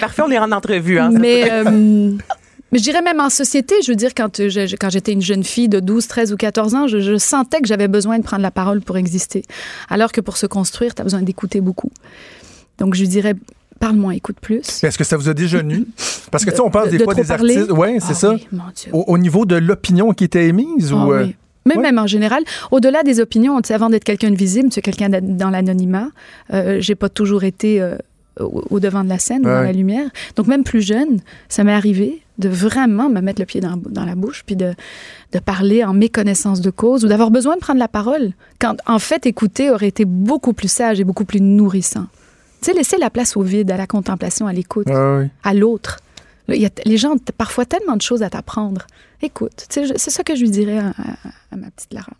Parfait, 0.00 0.22
on 0.26 0.30
est 0.30 0.38
en 0.38 0.52
entrevue. 0.52 0.98
Hein, 0.98 1.12
mais, 1.18 1.50
euh, 1.50 2.12
mais 2.72 2.78
je 2.78 2.84
dirais 2.84 3.02
même 3.02 3.20
en 3.20 3.30
société, 3.30 3.74
je 3.84 3.92
veux 3.92 3.96
dire, 3.96 4.12
quand, 4.14 4.40
euh, 4.40 4.48
je- 4.48 4.76
quand 4.76 4.90
j'étais 4.90 5.12
une 5.12 5.22
jeune 5.22 5.44
fille 5.44 5.68
de 5.68 5.80
12, 5.80 6.06
13 6.08 6.32
ou 6.32 6.36
14 6.36 6.74
ans, 6.74 6.86
je, 6.88 7.00
je 7.00 7.16
sentais 7.16 7.60
que 7.60 7.68
j'avais 7.68 7.88
besoin 7.88 8.18
de 8.18 8.24
prendre 8.24 8.42
la 8.42 8.50
parole 8.50 8.80
pour 8.80 8.96
exister. 8.96 9.42
Alors 9.88 10.12
que 10.12 10.20
pour 10.20 10.36
se 10.36 10.46
construire, 10.46 10.94
tu 10.94 11.00
as 11.00 11.04
besoin 11.04 11.22
d'écouter 11.22 11.60
beaucoup. 11.60 11.90
Donc, 12.78 12.94
je 12.94 13.00
lui 13.00 13.08
dirais, 13.08 13.34
parle-moi, 13.80 14.14
écoute 14.14 14.36
plus. 14.40 14.82
Est-ce 14.84 14.98
que 14.98 15.04
ça 15.04 15.16
vous 15.16 15.28
a 15.28 15.34
déjà 15.34 15.62
nu? 15.62 15.86
Parce 16.30 16.44
que 16.44 16.50
tu 16.50 16.56
sais, 16.56 16.62
on 16.62 16.70
parle 16.70 16.86
De- 16.86 16.92
des 16.92 16.98
de 16.98 17.04
fois 17.04 17.14
des 17.14 17.24
parler? 17.24 17.56
artistes. 17.56 17.72
Oui, 17.78 17.88
c'est 18.00 18.06
Ah 18.10 18.14
ça. 18.14 18.30
oui, 18.34 18.46
mon 18.52 18.62
Dieu. 18.74 18.90
Au, 18.92 19.04
au 19.06 19.18
niveau 19.18 19.46
de 19.46 19.56
l'opinion 19.56 20.12
qui 20.12 20.24
était 20.24 20.46
émise? 20.48 20.92
Ah 20.92 20.96
ou, 20.96 21.12
euh, 21.12 21.24
oui. 21.24 21.34
Ouais. 21.74 21.82
même 21.82 21.98
en 21.98 22.06
général, 22.06 22.44
au-delà 22.70 23.02
des 23.02 23.18
opinions, 23.20 23.60
tu 23.60 23.68
sais, 23.68 23.74
avant 23.74 23.90
d'être 23.90 24.04
quelqu'un 24.04 24.30
de 24.30 24.36
visible, 24.36 24.68
tu 24.68 24.78
es 24.78 24.82
quelqu'un 24.82 25.08
d'an- 25.08 25.20
dans 25.22 25.50
l'anonymat. 25.50 26.08
Euh, 26.52 26.78
J'ai 26.80 26.94
pas 26.94 27.08
toujours 27.08 27.42
été 27.44 27.80
euh, 27.80 27.96
au, 28.38 28.62
au 28.70 28.78
devant 28.80 29.02
de 29.02 29.08
la 29.08 29.18
scène 29.18 29.42
ou 29.44 29.48
Ouais. 29.48 29.54
dans 29.54 29.62
la 29.62 29.72
lumière. 29.72 30.08
Donc 30.36 30.46
même 30.46 30.62
plus 30.62 30.80
jeune, 30.82 31.18
ça 31.48 31.64
m'est 31.64 31.72
arrivé 31.72 32.22
de 32.38 32.48
vraiment 32.48 33.08
me 33.08 33.20
mettre 33.20 33.40
le 33.40 33.46
pied 33.46 33.60
dans, 33.60 33.76
dans 33.76 34.04
la 34.04 34.14
bouche 34.14 34.42
puis 34.44 34.56
de, 34.56 34.74
de 35.32 35.38
parler 35.38 35.84
en 35.84 35.92
méconnaissance 35.94 36.60
de 36.60 36.70
cause 36.70 37.04
ou 37.04 37.08
d'avoir 37.08 37.30
besoin 37.30 37.54
de 37.56 37.60
prendre 37.60 37.78
la 37.78 37.88
parole. 37.88 38.32
Quand 38.58 38.76
en 38.86 38.98
fait 38.98 39.26
écouter 39.26 39.70
aurait 39.70 39.88
été 39.88 40.04
beaucoup 40.04 40.52
plus 40.52 40.70
sage 40.70 41.00
et 41.00 41.04
beaucoup 41.04 41.24
plus 41.24 41.40
nourrissant. 41.40 42.06
Tu 42.62 42.70
sais, 42.70 42.72
laisser 42.72 42.96
la 42.98 43.10
place 43.10 43.36
au 43.36 43.42
vide, 43.42 43.70
à 43.70 43.76
la 43.76 43.86
contemplation, 43.86 44.46
à 44.46 44.52
l'écoute 44.52 44.86
Ah 44.90 45.18
oui. 45.20 45.26
à 45.44 45.54
l'autre. 45.54 45.98
Il 46.48 46.56
y 46.60 46.66
a 46.66 46.70
les 46.84 46.96
gens 46.96 47.12
ont 47.14 47.20
parfois 47.36 47.64
tellement 47.66 47.96
de 47.96 48.02
choses 48.02 48.22
à 48.22 48.30
t'apprendre. 48.30 48.86
Écoute, 49.22 49.66
c'est 49.68 49.98
ça 49.98 50.22
que 50.22 50.34
je 50.36 50.42
lui 50.42 50.50
dirais 50.50 50.78
à, 50.78 50.88
à- 50.88 51.52
à 51.52 51.56
ma 51.56 51.70
petite 51.70 51.92
Lara. 51.92 52.12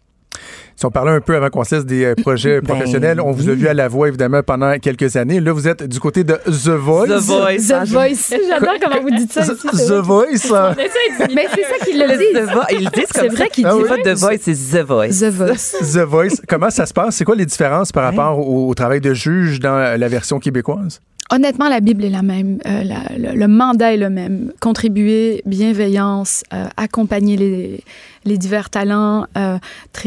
Si 0.79 0.85
on 0.85 0.91
parlait 0.91 1.13
un 1.13 1.21
peu 1.23 1.35
avant 1.35 1.49
qu'on 1.49 1.65
se 1.65 1.75
laisse 1.77 1.87
des 1.87 2.05
euh, 2.05 2.15
projets 2.15 2.61
Ben 2.61 2.75
professionnels, 2.75 3.19
on 3.21 3.31
vous 3.33 3.49
a 3.49 3.53
oui. 3.53 3.59
vu 3.59 3.69
à 3.69 3.73
la 3.75 3.89
voix 3.89 4.09
évidemment 4.09 4.43
pendant 4.43 4.79
quelques 4.79 5.17
années. 5.17 5.41
Là, 5.41 5.53
vous 5.53 5.67
êtes 5.67 5.83
du 5.89 5.99
côté 5.99 6.23
de 6.23 6.35
The 6.47 6.69
Voice. 6.69 7.07
The 7.09 7.23
Voice. 7.23 7.69
The 7.69 7.89
Voice. 7.89 8.35
J'adore 8.49 8.75
comment 8.83 9.01
vous 9.01 9.11
dites 9.17 9.33
ça 9.33 9.41
The, 9.47 9.53
ici. 9.57 9.69
c'est 9.73 9.87
The 9.87 9.91
vrai. 9.93 10.03
Voice. 10.03 10.53
hein. 10.55 10.75
Mais 11.35 11.47
c'est 11.55 11.63
ça 11.63 11.85
qu'ils 11.85 11.99
Le 11.99 12.19
disent. 12.19 12.51
Ils 12.73 12.85
le 12.85 12.91
disent 12.91 13.05
C'est 13.11 13.21
comme 13.21 13.29
vrai 13.31 13.45
ça. 13.45 13.49
qu'ils 13.49 13.67
Ah 13.67 13.73
disent. 13.73 13.83
C'est 13.89 14.03
pas 14.03 14.15
The 14.15 14.19
Voice, 14.19 14.39
c'est 14.43 14.53
The 14.83 14.87
Voice. 14.87 15.21
The 15.21 15.33
Voice. 15.33 15.93
The 15.95 15.99
Voice. 16.07 16.43
Comment 16.47 16.71
ça 16.71 16.85
se 16.85 16.93
passe? 16.93 17.17
C'est 17.17 17.25
quoi 17.25 17.37
les 17.37 17.47
différences 17.47 17.91
par 17.91 18.05
rapport 18.05 18.39
au, 18.39 18.69
au 18.69 18.75
travail 18.75 19.01
de 19.01 19.15
juge 19.15 19.61
dans 19.61 19.77
la, 19.79 19.97
la 19.97 20.09
version 20.09 20.39
québécoise? 20.39 21.01
Honnêtement, 21.29 21.69
la 21.69 21.81
Bible 21.81 22.05
est 22.05 22.11
la 22.11 22.23
même. 22.23 22.59
Euh, 22.67 22.85
la- 22.85 23.33
le, 23.33 23.37
le 23.37 23.49
mandat 23.49 23.93
est 23.95 23.97
le 23.97 24.11
même. 24.11 24.53
Contribuer, 24.61 25.43
bienveillance, 25.45 26.45
euh, 26.55 26.67
accompagner 26.77 27.37
les, 27.37 27.81
les 28.25 28.39
divers 28.39 28.71
talents, 28.71 29.27
euh, 29.37 29.59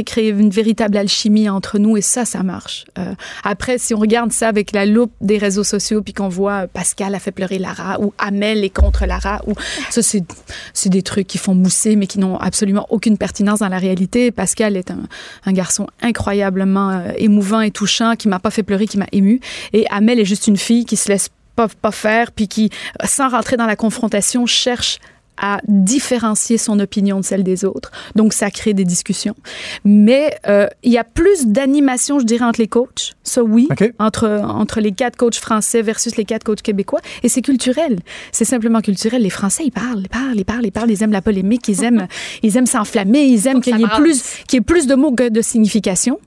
créer 0.05 0.29
une 0.29 0.49
véritable 0.61 0.97
alchimie 0.97 1.47
entre 1.47 1.79
nous, 1.79 1.95
et 1.95 2.01
ça, 2.01 2.25
ça 2.25 2.43
marche. 2.43 2.85
Euh, 2.97 3.13
après, 3.43 3.77
si 3.77 3.93
on 3.93 3.99
regarde 3.99 4.33
ça 4.33 4.49
avec 4.49 4.73
la 4.73 4.85
loupe 4.85 5.13
des 5.21 5.37
réseaux 5.37 5.63
sociaux, 5.63 6.01
puis 6.01 6.13
qu'on 6.13 6.27
voit 6.27 6.63
euh, 6.63 6.67
Pascal 6.71 7.15
a 7.15 7.19
fait 7.19 7.31
pleurer 7.31 7.59
Lara, 7.59 8.01
ou 8.01 8.13
Amel 8.17 8.65
est 8.65 8.69
contre 8.69 9.05
Lara, 9.05 9.41
ou 9.47 9.53
ça, 9.89 10.01
c'est 10.01 10.89
des 10.89 11.01
trucs 11.01 11.27
qui 11.27 11.37
font 11.37 11.55
mousser, 11.55 11.95
mais 11.95 12.07
qui 12.07 12.19
n'ont 12.19 12.37
absolument 12.37 12.85
aucune 12.89 13.17
pertinence 13.17 13.59
dans 13.59 13.69
la 13.69 13.77
réalité. 13.77 14.31
Pascal 14.31 14.75
est 14.75 14.91
un, 14.91 15.03
un 15.45 15.53
garçon 15.53 15.87
incroyablement 16.01 16.89
euh, 16.89 17.11
émouvant 17.17 17.61
et 17.61 17.71
touchant, 17.71 18.15
qui 18.17 18.27
m'a 18.27 18.39
pas 18.39 18.51
fait 18.51 18.63
pleurer, 18.63 18.85
qui 18.85 18.97
m'a 18.97 19.07
ému. 19.13 19.39
Et 19.71 19.85
Amel 19.89 20.19
est 20.19 20.25
juste 20.25 20.47
une 20.47 20.57
fille 20.57 20.83
qui 20.83 20.97
se 20.97 21.07
laisse 21.07 21.29
pas, 21.55 21.69
pas 21.69 21.91
faire, 21.91 22.33
puis 22.33 22.49
qui, 22.49 22.69
sans 23.05 23.29
rentrer 23.29 23.55
dans 23.55 23.65
la 23.65 23.77
confrontation, 23.77 24.45
cherche 24.45 24.99
à 25.39 25.61
différencier 25.67 26.57
son 26.57 26.79
opinion 26.79 27.19
de 27.19 27.25
celle 27.25 27.43
des 27.43 27.65
autres. 27.65 27.91
Donc, 28.15 28.33
ça 28.33 28.51
crée 28.51 28.73
des 28.73 28.85
discussions. 28.85 29.35
Mais 29.83 30.37
euh, 30.47 30.67
il 30.83 30.91
y 30.91 30.97
a 30.97 31.03
plus 31.03 31.47
d'animation, 31.47 32.19
je 32.19 32.25
dirais, 32.25 32.45
entre 32.45 32.59
les 32.59 32.67
coachs. 32.67 33.13
Ça, 33.23 33.43
oui. 33.43 33.67
OK. 33.71 33.91
Entre, 33.99 34.27
entre 34.43 34.79
les 34.79 34.91
quatre 34.91 35.15
coachs 35.15 35.35
français 35.35 35.81
versus 35.81 36.15
les 36.17 36.25
quatre 36.25 36.43
coachs 36.43 36.61
québécois. 36.61 36.99
Et 37.23 37.29
c'est 37.29 37.41
culturel. 37.41 37.99
C'est 38.31 38.45
simplement 38.45 38.81
culturel. 38.81 39.21
Les 39.21 39.29
Français, 39.29 39.63
ils 39.65 39.71
parlent, 39.71 40.01
ils 40.01 40.09
parlent, 40.09 40.37
ils 40.37 40.45
parlent, 40.45 40.65
ils 40.65 40.71
parlent. 40.71 40.91
Ils 40.91 41.03
aiment 41.03 41.11
la 41.11 41.21
polémique, 41.21 41.67
ils 41.67 41.83
aiment, 41.83 42.07
ils 42.43 42.57
aiment 42.57 42.65
s'enflammer, 42.65 43.23
ils 43.23 43.47
aiment 43.47 43.61
qu'il 43.61 43.77
y 43.77 43.83
ait 43.83 43.95
plus, 43.97 44.23
qu'il 44.47 44.57
y 44.57 44.61
ait 44.61 44.65
plus 44.65 44.87
de 44.87 44.95
mots 44.95 45.11
que 45.11 45.29
de 45.29 45.41
signification. 45.41 46.19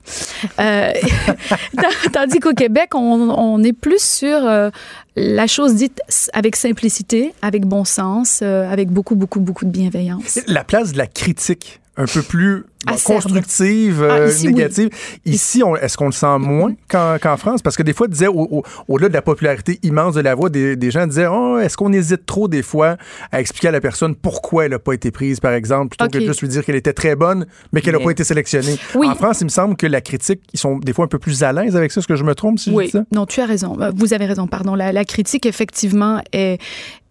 Euh, 0.59 0.91
tandis 2.13 2.39
qu'au 2.39 2.53
Québec, 2.53 2.95
on, 2.95 3.29
on 3.29 3.63
est 3.63 3.73
plus 3.73 4.03
sur 4.03 4.45
euh, 4.45 4.69
la 5.15 5.47
chose 5.47 5.75
dite 5.75 6.01
avec 6.33 6.55
simplicité, 6.55 7.33
avec 7.41 7.65
bon 7.65 7.85
sens, 7.85 8.39
euh, 8.41 8.69
avec 8.69 8.89
beaucoup, 8.89 9.15
beaucoup, 9.15 9.39
beaucoup 9.39 9.65
de 9.65 9.71
bienveillance. 9.71 10.39
La 10.47 10.63
place 10.63 10.93
de 10.93 10.97
la 10.97 11.07
critique, 11.07 11.81
un 11.97 12.05
peu 12.05 12.21
plus 12.21 12.65
Acerbe. 12.87 13.21
constructive, 13.21 14.05
Ah, 14.09 14.13
euh, 14.15 14.27
ici, 14.29 14.47
oui. 14.47 14.53
négative. 14.53 14.89
Ici, 15.25 15.63
on- 15.63 15.75
est-ce 15.75 15.97
qu'on 15.97 16.07
le 16.07 16.11
sent 16.11 16.37
moins 16.39 16.73
qu'en 16.89 17.37
France? 17.37 17.61
Parce 17.61 17.75
que 17.77 17.83
des 17.83 17.93
fois, 17.93 18.07
disait, 18.07 18.27
au- 18.27 18.47
au- 18.51 18.63
au-delà 18.87 19.09
de 19.09 19.13
la 19.13 19.21
popularité 19.21 19.79
immense 19.83 20.15
de 20.15 20.21
la 20.21 20.35
voix, 20.35 20.49
des, 20.49 20.75
des 20.75 20.91
gens 20.91 21.07
disaient, 21.07 21.27
oh, 21.27 21.57
est-ce 21.59 21.77
qu'on 21.77 21.93
hésite 21.93 22.25
trop 22.25 22.47
des 22.47 22.61
fois 22.61 22.97
à 23.31 23.39
expliquer 23.39 23.69
à 23.69 23.71
la 23.71 23.81
personne 23.81 24.15
pourquoi 24.15 24.65
elle 24.65 24.71
n'a 24.71 24.79
pas 24.79 24.93
été 24.93 25.11
prise, 25.11 25.39
par 25.39 25.53
exemple, 25.53 25.95
plutôt 25.95 26.11
que 26.11 26.17
de 26.21 26.27
juste 26.27 26.41
lui 26.41 26.47
dire 26.49 26.63
qu'elle 26.65 26.75
était 26.75 26.93
très 26.93 27.15
bonne, 27.15 27.45
mais 27.71 27.81
qu'elle 27.81 27.93
n'a 27.93 27.99
Mais- 27.99 28.05
pas 28.05 28.11
été 28.11 28.23
sélectionnée? 28.23 28.77
Oui. 28.95 29.07
En 29.07 29.15
France, 29.15 29.41
il 29.41 29.45
me 29.45 29.49
semble 29.49 29.75
que 29.75 29.87
la 29.87 30.01
critique, 30.01 30.41
ils 30.53 30.59
sont 30.59 30.77
des 30.79 30.93
fois 30.93 31.05
un 31.05 31.09
peu 31.09 31.19
plus 31.19 31.43
à 31.43 31.51
l'aise 31.53 31.75
avec 31.75 31.91
ça. 31.91 31.99
Est-ce 31.99 32.07
que 32.07 32.15
je 32.15 32.23
me 32.23 32.35
trompe 32.35 32.59
si 32.59 32.69
je 32.71 32.75
Oui, 32.75 32.85
dis 32.85 32.91
ça? 32.91 33.03
non, 33.11 33.25
tu 33.25 33.39
as 33.41 33.45
raison. 33.45 33.77
Euh, 33.81 33.91
Vous 33.95 34.13
avez 34.13 34.25
raison, 34.25 34.47
pardon. 34.47 34.75
La, 34.75 34.91
la 34.91 35.05
critique, 35.05 35.45
effectivement, 35.45 36.21
est, 36.33 36.59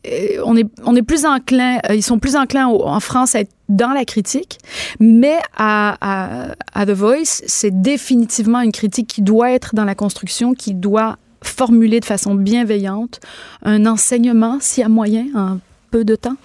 est- 0.04 0.38
on 0.44 0.56
est, 0.56 0.66
on 0.84 0.94
est 0.96 1.02
plus 1.02 1.24
enclin, 1.24 1.78
euh, 1.88 1.94
ils 1.94 2.02
sont 2.02 2.18
plus 2.18 2.34
enclins 2.36 2.68
au- 2.68 2.84
en 2.84 3.00
France 3.00 3.34
à 3.34 3.40
être 3.40 3.50
dans 3.76 3.90
la 3.92 4.04
critique, 4.04 4.58
mais 5.00 5.36
à, 5.56 5.96
à, 6.00 6.54
à 6.74 6.86
The 6.86 6.90
Voice, 6.90 7.42
c'est 7.46 7.82
définitivement 7.82 8.60
une 8.60 8.72
critique 8.72 9.08
qui 9.08 9.22
doit 9.22 9.50
être 9.50 9.74
dans 9.74 9.84
la 9.84 9.94
construction, 9.94 10.54
qui 10.54 10.74
doit 10.74 11.16
formuler 11.42 11.98
de 11.98 12.04
façon 12.04 12.34
bienveillante 12.36 13.20
un 13.64 13.84
enseignement, 13.86 14.58
s'il 14.60 14.82
y 14.82 14.84
a 14.84 14.88
moyen, 14.88 15.26
en 15.34 15.58
peu 15.90 16.04
de 16.04 16.14
temps. 16.16 16.36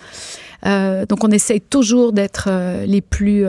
Euh, 0.65 1.05
donc, 1.05 1.23
on 1.23 1.29
essaye 1.31 1.61
toujours 1.61 2.11
d'être 2.13 2.47
euh, 2.49 2.85
les 2.85 3.01
plus 3.01 3.45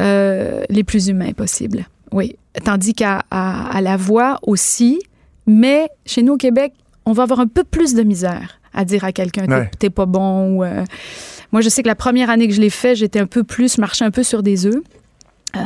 euh, 0.00 0.62
les 0.68 0.84
plus 0.84 1.08
humains 1.08 1.32
possibles. 1.32 1.86
Oui. 2.12 2.36
Tandis 2.64 2.94
qu'à 2.94 3.22
à, 3.30 3.68
à 3.76 3.80
la 3.80 3.96
voix 3.96 4.38
aussi, 4.42 5.00
mais 5.46 5.88
chez 6.06 6.22
nous 6.22 6.34
au 6.34 6.36
Québec, 6.36 6.72
on 7.06 7.12
va 7.12 7.24
avoir 7.24 7.40
un 7.40 7.46
peu 7.46 7.64
plus 7.64 7.94
de 7.94 8.02
misère 8.02 8.60
à 8.72 8.84
dire 8.84 9.04
à 9.04 9.12
quelqu'un 9.12 9.46
t'es- 9.46 9.54
Ouais. 9.54 9.70
t'es 9.78 9.90
pas 9.90 10.06
bon. 10.06 10.58
Ou, 10.58 10.64
moi, 11.52 11.60
je 11.60 11.68
sais 11.68 11.82
que 11.82 11.88
la 11.88 11.94
première 11.94 12.30
année 12.30 12.48
que 12.48 12.54
je 12.54 12.60
l'ai 12.60 12.70
fait, 12.70 12.94
j'étais 12.94 13.18
un 13.20 13.26
peu 13.26 13.44
plus, 13.44 13.76
je 13.76 13.80
marchais 13.80 14.04
un 14.04 14.10
peu 14.10 14.22
sur 14.22 14.42
des 14.42 14.66
œufs. 14.66 14.82
Euh, 15.56 15.60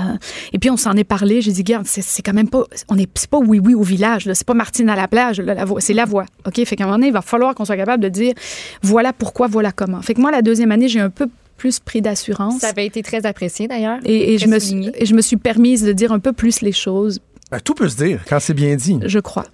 et 0.53 0.59
puis 0.59 0.69
on 0.69 0.77
s'en 0.77 0.93
est 0.93 1.05
parlé. 1.05 1.41
J'ai 1.41 1.51
dit, 1.53 1.61
regarde, 1.63 1.87
c'est 1.87 2.03
c'est 2.03 2.21
quand 2.21 2.35
même 2.35 2.51
pas, 2.51 2.65
on 2.89 2.99
est, 2.99 3.09
c'est 3.15 3.31
pas 3.31 3.39
oui 3.39 3.59
oui 3.59 3.73
au 3.75 3.83
village. 3.83 4.27
là. 4.27 4.35
C'est 4.35 4.47
pas 4.47 4.53
Martine 4.55 4.91
à 4.91 4.97
la 4.97 5.09
plage. 5.09 5.41
là, 5.41 5.55
la 5.55 5.65
voix, 5.65 5.81
c'est 5.81 5.95
la 5.95 6.05
voix. 6.05 6.27
Ok? 6.47 6.63
Fait 6.67 6.77
qu'à 6.77 6.85
un 6.85 6.87
moment 6.89 6.99
donné, 6.99 7.09
il 7.09 7.13
va 7.15 7.23
falloir 7.23 7.55
qu'on 7.55 7.65
soit 7.65 7.77
capable 7.79 8.03
de 8.03 8.11
dire, 8.11 8.35
voilà 8.83 9.13
pourquoi, 9.15 9.47
voilà 9.47 9.73
comment. 9.73 10.03
Fait 10.03 10.13
que 10.13 10.21
moi, 10.21 10.31
la 10.31 10.43
deuxième 10.43 10.73
année, 10.73 10.89
j'ai 10.89 11.01
un 11.01 11.09
peu 11.09 11.27
plus 11.57 11.79
pris 11.81 12.03
d'assurance. 12.03 12.59
Ça 12.61 12.69
avait 12.69 12.85
été 12.87 13.03
très 13.03 13.25
apprécié 13.25 13.67
d'ailleurs. 13.67 13.99
Et, 14.05 14.35
et 14.35 14.39
je 14.39 14.45
Très 14.45 14.55
me 14.55 14.59
suis, 14.61 14.69
souligné. 14.69 14.93
et 14.95 15.07
je 15.07 15.15
me 15.15 15.23
suis 15.23 15.37
permise 15.39 15.83
de 15.83 15.93
dire 15.93 16.13
un 16.13 16.19
peu 16.21 16.33
plus 16.35 16.61
les 16.61 16.73
choses, 16.73 17.19
Ben, 17.51 17.59
tout 17.59 17.73
peut 17.75 17.89
se 17.89 17.97
dire 17.97 18.21
quand 18.29 18.39
c'est 18.41 18.53
bien 18.55 18.77
dit. 18.77 18.99
je 19.07 19.19
crois. 19.21 19.47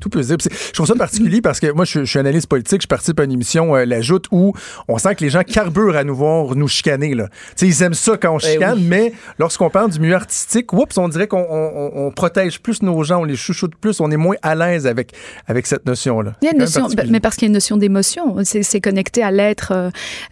Tout 0.00 0.08
peut 0.08 0.22
se 0.22 0.28
dire. 0.28 0.36
Puis 0.38 0.48
c'est- 0.50 0.68
Je 0.68 0.72
trouve 0.72 0.86
ça 0.86 0.94
particulier 0.94 1.40
parce 1.40 1.60
que 1.60 1.70
moi, 1.72 1.84
je, 1.84 2.00
je 2.00 2.04
suis 2.10 2.18
analyste 2.18 2.46
politique, 2.48 2.82
je 2.82 2.86
participe 2.86 3.20
à 3.20 3.24
une 3.24 3.32
émission, 3.32 3.74
euh, 3.76 3.84
La 3.84 4.00
Joute, 4.00 4.26
où 4.30 4.52
on 4.88 4.98
sent 4.98 5.14
que 5.14 5.24
les 5.24 5.30
gens 5.30 5.42
carburent 5.42 5.96
à 5.96 6.04
nous 6.04 6.14
voir 6.16 6.54
nous 6.56 6.68
chicaner. 6.68 7.14
Là. 7.14 7.28
Tu 7.28 7.34
sais, 7.56 7.66
ils 7.68 7.82
aiment 7.82 7.94
ça 7.94 8.16
quand 8.16 8.34
on 8.34 8.38
Eh 8.38 8.52
chicane, 8.52 8.78
oui. 8.78 8.86
mais 8.88 9.12
lorsqu'on 9.38 9.70
parle 9.70 9.90
du 9.90 10.00
milieu 10.00 10.14
artistique, 10.14 10.72
oups, 10.72 10.96
on 10.98 11.08
dirait 11.08 11.26
qu'on 11.28 11.38
on- 11.48 11.72
on- 11.94 12.06
on 12.06 12.10
protège 12.10 12.60
plus 12.60 12.82
nos 12.82 13.02
gens, 13.02 13.20
on 13.20 13.24
les 13.24 13.36
chouchoute 13.36 13.74
plus, 13.76 14.00
on 14.00 14.10
est 14.10 14.16
moins 14.16 14.36
à 14.42 14.54
l'aise 14.54 14.86
avec, 14.86 15.12
avec 15.46 15.66
cette 15.66 15.84
notion-là. 15.86 16.34
Il 16.42 16.46
y 16.46 16.48
a 16.48 16.50
C'est 16.50 16.56
une 16.56 16.58
quand 16.58 16.58
même 16.58 16.66
notion, 16.66 16.80
particulier. 16.82 17.12
mais 17.12 17.20
parce 17.20 17.36
qu'il 17.36 17.42
y 17.42 17.46
a 17.46 17.48
une 17.48 17.52
notion 17.54 17.76
d'émotion. 17.76 18.36
C'est 18.44 18.62
c'est 18.62 18.80
connecté 18.80 19.22
à 19.22 19.30
l'être 19.30 19.72
euh, 19.74 19.90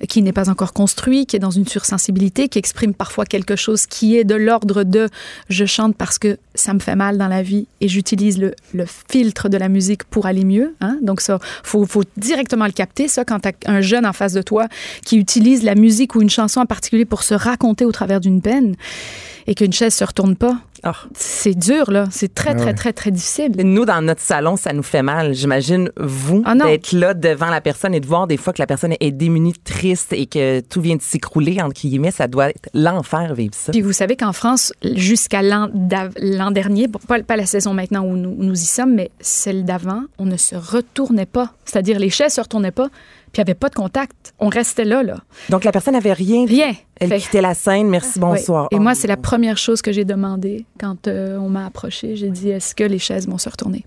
qui 0.08 0.22
n'est 0.22 0.32
pas 0.32 0.48
encore 0.48 0.72
construit, 0.72 1.26
qui 1.26 1.36
est 1.36 1.40
dans 1.40 1.50
une 1.50 1.66
sursensibilité, 1.66 2.48
qui 2.48 2.58
exprime 2.58 2.94
parfois 2.94 3.24
quelque 3.26 3.56
chose 3.56 3.86
qui 3.86 4.16
est 4.16 4.24
de 4.24 4.34
l'ordre 4.34 4.84
de 4.84 5.08
je 5.48 5.64
chante 5.66 5.96
parce 5.96 6.18
que 6.18 6.38
ça 6.54 6.72
me 6.74 6.78
fait 6.78 6.96
mal 6.96 7.18
dans 7.18 7.28
la 7.28 7.42
vie 7.42 7.66
et 7.80 7.88
j'utilise 7.88 8.38
le, 8.38 8.54
le 8.74 8.84
filtre 8.86 9.48
de 9.48 9.56
la 9.58 9.68
musique 9.68 10.04
pour 10.04 10.26
aller 10.26 10.44
mieux. 10.44 10.74
Hein? 10.80 10.98
Donc 11.02 11.20
ça, 11.20 11.38
faut, 11.62 11.84
faut 11.86 12.04
directement 12.16 12.66
le 12.66 12.72
capter. 12.72 13.08
Ça, 13.08 13.24
quand 13.24 13.40
tu 13.40 13.48
as 13.48 13.52
un 13.66 13.80
jeune 13.80 14.06
en 14.06 14.12
face 14.12 14.32
de 14.32 14.42
toi 14.42 14.68
qui 15.04 15.18
utilise 15.18 15.62
la 15.62 15.74
musique 15.74 16.14
ou 16.14 16.22
une 16.22 16.30
chanson 16.30 16.60
en 16.60 16.66
particulier 16.66 17.04
pour 17.04 17.22
se 17.22 17.34
raconter 17.34 17.84
au 17.84 17.92
travers 17.92 18.20
d'une 18.20 18.40
peine 18.40 18.74
et 19.48 19.54
qu'une 19.54 19.72
chaise 19.72 19.94
se 19.94 20.04
retourne 20.04 20.36
pas, 20.36 20.58
Ah. 20.84 20.94
c'est 21.14 21.58
dur 21.58 21.90
là. 21.90 22.04
C'est 22.12 22.32
très 22.32 22.50
Ah 22.50 22.54
très 22.54 22.74
très 22.74 22.92
très 22.92 23.10
difficile. 23.10 23.50
Nous, 23.64 23.84
dans 23.84 24.00
notre 24.00 24.20
salon, 24.20 24.56
ça 24.56 24.72
nous 24.72 24.84
fait 24.84 25.02
mal. 25.02 25.34
J'imagine, 25.34 25.90
vous, 25.96 26.42
Ah 26.44 26.54
d'être 26.54 26.92
là 26.92 27.14
devant 27.14 27.48
la 27.48 27.60
personne 27.60 27.94
et 27.94 28.00
de 28.00 28.06
voir 28.06 28.26
des 28.28 28.36
fois 28.36 28.52
que 28.52 28.62
la 28.62 28.66
personne 28.66 28.94
est 29.00 29.10
démunie, 29.10 29.54
triste 29.54 30.12
et 30.12 30.26
que 30.26 30.60
tout 30.60 30.80
vient 30.80 30.94
de 30.96 31.02
s'écrouler, 31.02 31.60
entre 31.60 31.80
guillemets, 31.80 32.12
ça 32.12 32.28
doit 32.28 32.50
être 32.50 32.68
l'enfer 32.74 33.34
vivre 33.34 33.54
ça. 33.54 33.72
Puis 33.72 33.80
vous 33.80 33.92
savez 33.92 34.14
qu'en 34.16 34.32
France, 34.32 34.72
jusqu'à 34.94 35.42
l'an 35.42 35.68
dernier, 36.52 36.86
pas, 37.08 37.22
pas 37.22 37.36
la 37.36 37.46
saison 37.46 37.74
maintenant 37.74 38.04
où 38.04 38.16
nous, 38.16 38.30
où 38.38 38.44
nous 38.44 38.54
y 38.60 38.66
sommes, 38.66 38.94
mais 38.94 39.10
celle 39.20 39.64
d'avant, 39.64 40.02
on 40.18 40.26
ne 40.26 40.36
se 40.36 40.54
retournait 40.54 41.26
pas. 41.26 41.54
C'est-à-dire 41.64 41.98
les 41.98 42.10
chaises 42.10 42.34
se 42.34 42.40
retournaient 42.40 42.70
pas, 42.70 42.88
puis 43.38 43.42
il 43.42 43.44
n'y 43.46 43.50
avait 43.52 43.58
pas 43.58 43.68
de 43.68 43.74
contact. 43.76 44.34
On 44.40 44.48
restait 44.48 44.84
là, 44.84 45.02
là. 45.02 45.18
Donc, 45.48 45.64
la 45.64 45.70
personne 45.72 45.94
n'avait 45.94 46.12
rien. 46.12 46.44
Rien. 46.46 46.74
Elle 47.00 47.08
Fait- 47.10 47.18
quittait 47.20 47.40
la 47.40 47.54
scène. 47.54 47.88
Merci, 47.88 48.18
bonsoir. 48.18 48.64
Oui. 48.72 48.76
Et 48.76 48.80
Oh, 48.80 48.82
moi, 48.82 48.94
c'est 48.96 49.06
la 49.06 49.14
non. 49.16 49.22
première 49.22 49.56
chose 49.58 49.80
que 49.82 49.92
j'ai 49.92 50.04
demandé 50.04 50.66
quand 50.80 51.06
euh, 51.06 51.38
on 51.38 51.48
m'a 51.48 51.64
approché. 51.66 52.16
J'ai 52.16 52.30
dit, 52.30 52.50
est-ce 52.50 52.74
que 52.74 52.84
les 52.84 52.98
chaises 52.98 53.28
vont 53.28 53.38
se 53.38 53.48
retourner? 53.48 53.84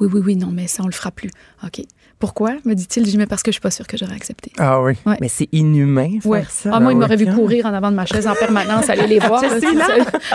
Oui, 0.00 0.08
oui, 0.12 0.20
oui, 0.24 0.36
non, 0.36 0.48
mais 0.50 0.66
ça, 0.66 0.82
on 0.82 0.86
le 0.86 0.92
fera 0.92 1.12
plus. 1.12 1.30
OK. 1.64 1.82
Pourquoi? 2.18 2.52
me 2.64 2.74
dit-il. 2.74 3.06
J'ai 3.06 3.18
mais 3.18 3.26
parce 3.26 3.42
que 3.42 3.50
je 3.50 3.54
suis 3.54 3.60
pas 3.60 3.70
sûre 3.70 3.86
que 3.86 3.96
j'aurais 3.96 4.14
accepté. 4.14 4.50
Ah 4.58 4.80
oui. 4.80 4.94
Mais 5.20 5.28
c'est 5.28 5.48
inhumain, 5.52 6.20
faire 6.22 6.30
Ouais. 6.30 6.44
ça. 6.48 6.70
Ah, 6.72 6.80
moi, 6.80 6.92
il 6.92 6.96
Ah 6.96 6.98
m'aurait 7.00 7.16
ouais. 7.18 7.24
vu 7.24 7.34
courir 7.34 7.66
en 7.66 7.74
avant 7.74 7.90
de 7.90 7.96
ma 7.96 8.06
chaise 8.06 8.26
en 8.26 8.34
permanence, 8.34 8.88
aller 8.88 9.06
les 9.06 9.18
voir. 9.18 9.42
là. 9.42 9.48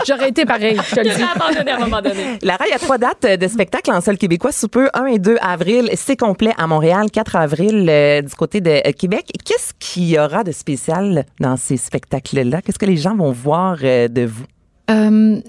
J'aurais 0.06 0.28
été 0.28 0.44
pareil, 0.44 0.78
je 0.88 0.94
te 0.94 1.00
le 1.00 1.14
dis. 1.14 1.22
abandonné 1.34 1.70
à 1.70 1.76
un 1.76 1.80
moment 1.80 2.00
donné. 2.02 2.38
Lara, 2.42 2.64
il 2.66 2.70
y 2.70 2.74
a 2.74 2.78
trois 2.78 2.98
dates 2.98 3.26
de 3.40 3.48
spectacle 3.48 3.90
en 3.92 4.00
sol 4.00 4.18
québécois 4.18 4.52
sous 4.52 4.68
peu, 4.68 4.88
1 4.94 5.06
et 5.06 5.18
2 5.18 5.36
avril. 5.40 5.90
C'est 5.94 6.16
complet 6.16 6.52
à 6.58 6.66
Montréal, 6.66 7.10
4 7.10 7.36
avril 7.36 7.86
euh, 7.88 8.22
du 8.22 8.34
côté 8.34 8.60
de 8.60 8.70
euh, 8.70 8.92
Québec. 8.96 9.26
Qu'est-ce 9.44 9.72
qu'il 9.78 10.04
y 10.08 10.18
aura 10.18 10.44
de 10.44 10.52
spécial 10.52 11.24
dans 11.40 11.56
ces 11.56 11.76
spectacles-là? 11.76 12.62
Qu'est-ce 12.62 12.78
que 12.78 12.86
les 12.86 12.96
gens 12.96 13.16
vont 13.16 13.32
voir 13.32 13.78
euh, 13.82 14.08
de 14.08 14.26
vous? 14.26 14.44
Euh, 14.90 15.40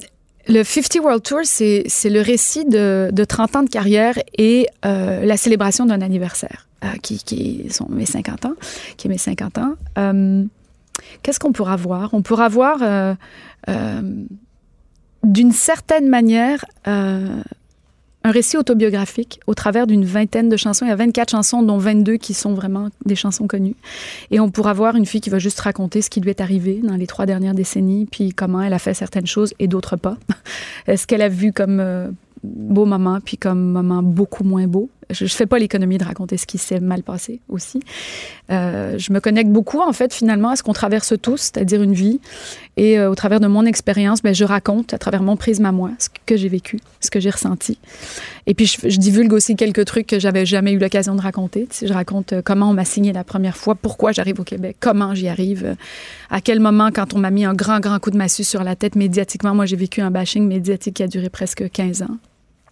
le 0.47 0.63
50 0.63 1.03
World 1.03 1.23
Tour, 1.23 1.39
c'est 1.43 1.83
le 2.05 2.21
récit 2.21 2.65
de, 2.65 3.09
de 3.11 3.23
30 3.23 3.55
ans 3.55 3.63
de 3.63 3.69
carrière 3.69 4.15
et 4.37 4.67
euh, 4.85 5.25
la 5.25 5.37
célébration 5.37 5.85
d'un 5.85 6.01
anniversaire, 6.01 6.67
euh, 6.83 6.89
qui, 7.01 7.23
qui 7.23 7.67
sont 7.69 7.87
mes 7.89 8.05
50 8.05 8.45
ans, 8.45 8.55
qui 8.97 9.07
est 9.07 9.09
mes 9.09 9.17
50 9.17 9.57
ans. 9.57 9.73
Euh, 9.97 10.43
Qu'est-ce 11.23 11.39
qu'on 11.39 11.51
pourra 11.51 11.75
voir? 11.75 12.13
On 12.13 12.21
pourra 12.21 12.47
voir, 12.47 12.79
d'une 15.23 15.51
certaine 15.51 16.07
manière, 16.07 16.63
un 18.23 18.31
récit 18.31 18.57
autobiographique 18.57 19.39
au 19.47 19.53
travers 19.53 19.87
d'une 19.87 20.05
vingtaine 20.05 20.49
de 20.49 20.57
chansons. 20.57 20.85
Il 20.85 20.89
y 20.89 20.91
a 20.91 20.95
24 20.95 21.31
chansons, 21.31 21.63
dont 21.63 21.77
22 21.77 22.17
qui 22.17 22.33
sont 22.33 22.53
vraiment 22.53 22.89
des 23.05 23.15
chansons 23.15 23.47
connues. 23.47 23.75
Et 24.29 24.39
on 24.39 24.51
pourra 24.51 24.73
voir 24.73 24.95
une 24.95 25.05
fille 25.05 25.21
qui 25.21 25.29
va 25.29 25.39
juste 25.39 25.59
raconter 25.59 26.01
ce 26.01 26.09
qui 26.09 26.21
lui 26.21 26.29
est 26.29 26.41
arrivé 26.41 26.81
dans 26.83 26.95
les 26.95 27.07
trois 27.07 27.25
dernières 27.25 27.55
décennies, 27.55 28.05
puis 28.05 28.33
comment 28.33 28.61
elle 28.61 28.73
a 28.73 28.79
fait 28.79 28.93
certaines 28.93 29.27
choses 29.27 29.53
et 29.59 29.67
d'autres 29.67 29.95
pas. 29.95 30.17
ce 30.87 31.07
qu'elle 31.07 31.21
a 31.21 31.29
vu 31.29 31.51
comme 31.51 31.79
euh, 31.79 32.09
beau 32.43 32.85
moment, 32.85 33.19
puis 33.23 33.37
comme 33.37 33.71
moment 33.71 34.03
beaucoup 34.03 34.43
moins 34.43 34.67
beau? 34.67 34.89
Je 35.13 35.23
ne 35.23 35.29
fais 35.29 35.45
pas 35.45 35.59
l'économie 35.59 35.97
de 35.97 36.03
raconter 36.03 36.37
ce 36.37 36.45
qui 36.45 36.57
s'est 36.57 36.79
mal 36.79 37.03
passé 37.03 37.41
aussi. 37.49 37.81
Euh, 38.51 38.97
je 38.97 39.13
me 39.13 39.19
connecte 39.19 39.49
beaucoup, 39.49 39.81
en 39.81 39.93
fait, 39.93 40.13
finalement, 40.13 40.49
à 40.49 40.55
ce 40.55 40.63
qu'on 40.63 40.73
traverse 40.73 41.13
tous, 41.21 41.37
c'est-à-dire 41.37 41.81
une 41.81 41.93
vie. 41.93 42.19
Et 42.77 42.99
euh, 42.99 43.09
au 43.09 43.15
travers 43.15 43.39
de 43.39 43.47
mon 43.47 43.65
expérience, 43.65 44.21
ben, 44.21 44.33
je 44.33 44.43
raconte, 44.43 44.93
à 44.93 44.97
travers 44.97 45.23
mon 45.23 45.35
prisme 45.35 45.65
à 45.65 45.71
moi, 45.71 45.91
ce 45.99 46.09
que 46.25 46.35
j'ai 46.35 46.49
vécu, 46.49 46.79
ce 46.99 47.09
que 47.09 47.19
j'ai 47.19 47.29
ressenti. 47.29 47.77
Et 48.47 48.53
puis, 48.53 48.65
je, 48.65 48.97
divulgue 48.97 49.33
aussi 49.33 49.55
quelques 49.55 49.85
trucs 49.85 50.07
que 50.07 50.19
j'avais 50.19 50.45
jamais 50.45 50.73
eu 50.73 50.79
l'occasion 50.79 51.15
de 51.15 51.21
raconter. 51.21 51.67
Je 51.81 51.93
raconte 51.93 52.33
euh, 52.33 52.41
comment 52.43 52.69
on 52.69 52.73
m'a 52.73 52.85
signé 52.85 53.13
la 53.13 53.23
première 53.23 53.57
fois, 53.57 53.75
pourquoi 53.75 54.11
j'arrive 54.11 54.39
au 54.39 54.43
Québec, 54.43 54.77
comment 54.79 55.13
j'y 55.15 55.27
arrive, 55.27 55.75
à 56.29 56.41
quel 56.41 56.59
moment, 56.59 56.89
quand 56.93 57.13
on 57.13 57.19
m'a 57.19 57.31
mis 57.31 57.45
un 57.45 57.53
grand, 57.53 57.79
grand 57.79 57.99
coup 57.99 58.11
de 58.11 58.17
massue 58.17 58.43
sur 58.43 58.63
la 58.63 58.75
tête 58.75 58.95
médiatiquement, 58.95 59.53
moi, 59.55 59.65
j'ai 59.65 59.75
vécu 59.75 60.01
un 60.01 60.11
bashing 60.11 60.47
médiatique 60.47 60.95
qui 60.95 61.03
a 61.03 61.07
duré 61.07 61.29
presque 61.29 61.69
15 61.69 62.03
ans 62.03 62.17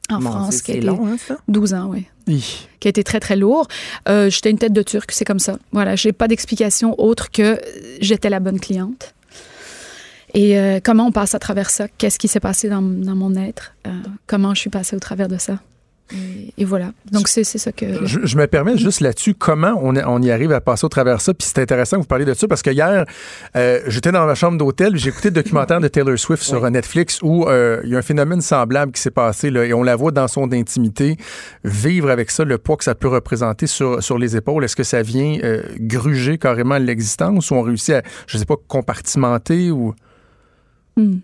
en 0.09 0.21
France. 0.21 0.49
Dieu, 0.49 0.61
qui 0.63 0.71
a 0.71 0.73
c'est 0.75 0.81
long, 0.81 1.07
hein, 1.07 1.17
ça? 1.17 1.37
12 1.47 1.73
ans, 1.73 1.87
oui 1.91 2.05
Hi. 2.27 2.67
qui 2.79 2.87
a 2.87 2.89
été 2.89 3.03
très, 3.03 3.19
très 3.19 3.35
lourd. 3.35 3.67
Euh, 4.07 4.29
j'étais 4.29 4.51
une 4.51 4.57
tête 4.57 4.73
de 4.73 4.81
turc, 4.83 5.11
c'est 5.11 5.25
comme 5.25 5.39
ça. 5.39 5.57
Voilà, 5.71 5.95
j'ai 5.95 6.11
pas 6.11 6.27
d'explication 6.27 6.95
autre 6.99 7.31
que 7.31 7.59
j'étais 8.01 8.29
la 8.29 8.39
bonne 8.39 8.59
cliente. 8.59 9.13
Et 10.33 10.59
euh, 10.59 10.79
comment 10.83 11.07
on 11.07 11.11
passe 11.11 11.33
à 11.33 11.39
travers 11.39 11.69
ça? 11.69 11.87
Qu'est-ce 11.87 12.19
qui 12.19 12.27
s'est 12.27 12.39
passé 12.39 12.69
dans, 12.69 12.81
dans 12.83 13.15
mon 13.15 13.35
être? 13.35 13.73
Euh, 13.87 13.91
comment 14.27 14.53
je 14.53 14.59
suis 14.61 14.69
passée 14.69 14.95
au 14.95 14.99
travers 14.99 15.27
de 15.27 15.37
ça? 15.37 15.59
Et, 16.11 16.53
et 16.57 16.65
voilà. 16.65 16.91
Donc, 17.11 17.27
c'est 17.27 17.43
ça 17.43 17.71
que. 17.71 18.05
Je, 18.05 18.19
je 18.23 18.37
me 18.37 18.47
permets 18.47 18.77
juste 18.77 19.01
là-dessus, 19.01 19.33
comment 19.33 19.79
on, 19.81 19.95
on 19.95 20.21
y 20.21 20.31
arrive 20.31 20.51
à 20.51 20.61
passer 20.61 20.85
au 20.85 20.89
travers 20.89 21.17
de 21.17 21.21
ça? 21.21 21.33
Puis 21.33 21.47
c'est 21.47 21.61
intéressant 21.61 21.97
que 21.97 22.01
vous 22.01 22.07
parliez 22.07 22.25
de 22.25 22.33
ça 22.33 22.47
parce 22.47 22.61
que 22.61 22.71
hier, 22.71 23.05
euh, 23.55 23.79
j'étais 23.87 24.11
dans 24.11 24.25
ma 24.25 24.35
chambre 24.35 24.57
d'hôtel, 24.57 24.95
j'ai 24.95 25.09
écouté 25.09 25.29
le 25.29 25.35
documentaire 25.35 25.79
de 25.79 25.87
Taylor 25.87 26.17
Swift 26.17 26.43
sur 26.43 26.63
euh, 26.63 26.69
Netflix 26.69 27.19
où 27.21 27.47
euh, 27.47 27.81
il 27.83 27.91
y 27.91 27.95
a 27.95 27.99
un 27.99 28.01
phénomène 28.01 28.41
semblable 28.41 28.91
qui 28.91 29.01
s'est 29.01 29.11
passé 29.11 29.49
là, 29.49 29.65
et 29.65 29.73
on 29.73 29.83
la 29.83 29.95
voit 29.95 30.11
dans 30.11 30.27
son 30.27 30.51
intimité 30.51 31.17
vivre 31.63 32.09
avec 32.09 32.31
ça, 32.31 32.43
le 32.43 32.57
poids 32.57 32.77
que 32.77 32.83
ça 32.83 32.95
peut 32.95 33.07
représenter 33.07 33.67
sur, 33.67 34.01
sur 34.01 34.17
les 34.17 34.35
épaules. 34.35 34.63
Est-ce 34.63 34.75
que 34.75 34.83
ça 34.83 35.01
vient 35.01 35.37
euh, 35.43 35.61
gruger 35.77 36.37
carrément 36.37 36.77
l'existence 36.77 37.51
ou 37.51 37.55
on 37.55 37.61
réussit 37.61 37.95
à, 37.95 38.01
je 38.27 38.37
sais 38.37 38.45
pas, 38.45 38.55
compartimenter 38.67 39.71
ou... 39.71 39.93
Hmm. 40.97 41.17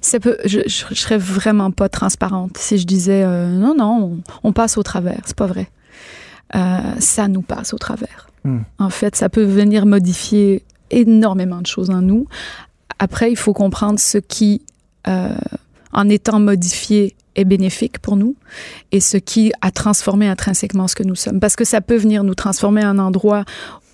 Ça 0.00 0.20
peut, 0.20 0.36
je, 0.44 0.60
je, 0.66 0.84
je 0.90 0.94
serais 0.94 1.18
vraiment 1.18 1.70
pas 1.70 1.88
transparente 1.88 2.56
si 2.58 2.78
je 2.78 2.86
disais 2.86 3.22
euh, 3.22 3.48
non, 3.48 3.74
non, 3.74 4.20
on, 4.42 4.48
on 4.48 4.52
passe 4.52 4.78
au 4.78 4.82
travers. 4.82 5.20
C'est 5.24 5.36
pas 5.36 5.46
vrai. 5.46 5.70
Euh, 6.56 6.78
ça 6.98 7.28
nous 7.28 7.42
passe 7.42 7.72
au 7.74 7.78
travers. 7.78 8.28
Hmm. 8.44 8.60
En 8.78 8.90
fait, 8.90 9.16
ça 9.16 9.28
peut 9.28 9.44
venir 9.44 9.86
modifier 9.86 10.64
énormément 10.90 11.60
de 11.60 11.66
choses 11.66 11.90
en 11.90 12.02
nous. 12.02 12.26
Après, 12.98 13.30
il 13.30 13.36
faut 13.36 13.52
comprendre 13.52 14.00
ce 14.00 14.18
qui, 14.18 14.62
euh, 15.06 15.34
en 15.92 16.08
étant 16.08 16.40
modifié, 16.40 17.14
est 17.36 17.44
bénéfique 17.44 18.00
pour 18.00 18.16
nous 18.16 18.34
et 18.90 18.98
ce 18.98 19.16
qui 19.16 19.52
a 19.60 19.70
transformé 19.70 20.26
intrinsèquement 20.26 20.88
ce 20.88 20.96
que 20.96 21.04
nous 21.04 21.14
sommes. 21.14 21.38
Parce 21.38 21.54
que 21.54 21.64
ça 21.64 21.80
peut 21.80 21.96
venir 21.96 22.24
nous 22.24 22.34
transformer 22.34 22.82
à 22.82 22.88
un 22.88 22.98
endroit 22.98 23.44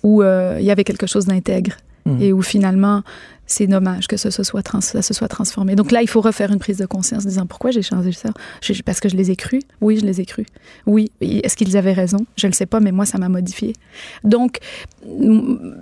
où 0.01 0.23
il 0.23 0.63
y 0.63 0.71
avait 0.71 0.83
quelque 0.83 1.05
chose 1.05 1.25
d'intègre 1.27 1.77
Mhm. 2.07 2.21
et 2.21 2.33
où 2.33 2.41
finalement 2.41 3.03
c'est 3.47 3.65
dommage 3.65 4.07
que 4.07 4.17
ça 4.17 4.29
se, 4.29 4.43
soit 4.43 4.61
trans- 4.61 4.81
ça 4.81 5.01
se 5.01 5.13
soit 5.13 5.27
transformé. 5.29 5.75
Donc 5.75 5.91
là, 5.91 6.01
il 6.01 6.07
faut 6.07 6.21
refaire 6.21 6.51
une 6.51 6.59
prise 6.59 6.77
de 6.77 6.85
conscience 6.85 7.25
en 7.25 7.29
disant 7.29 7.45
pourquoi 7.47 7.71
j'ai 7.71 7.81
changé 7.81 8.11
ça? 8.11 8.29
Parce 8.85 8.99
que 8.99 9.09
je 9.09 9.15
les 9.15 9.31
ai 9.31 9.35
crus 9.35 9.63
Oui, 9.81 9.97
je 9.97 10.05
les 10.05 10.21
ai 10.21 10.25
crus. 10.25 10.45
Oui, 10.85 11.11
est-ce 11.21 11.55
qu'ils 11.57 11.75
avaient 11.77 11.93
raison? 11.93 12.19
Je 12.35 12.45
ne 12.47 12.51
le 12.51 12.55
sais 12.55 12.65
pas, 12.65 12.79
mais 12.79 12.91
moi, 12.91 13.05
ça 13.05 13.17
m'a 13.17 13.29
modifié. 13.29 13.73
Donc, 14.23 14.59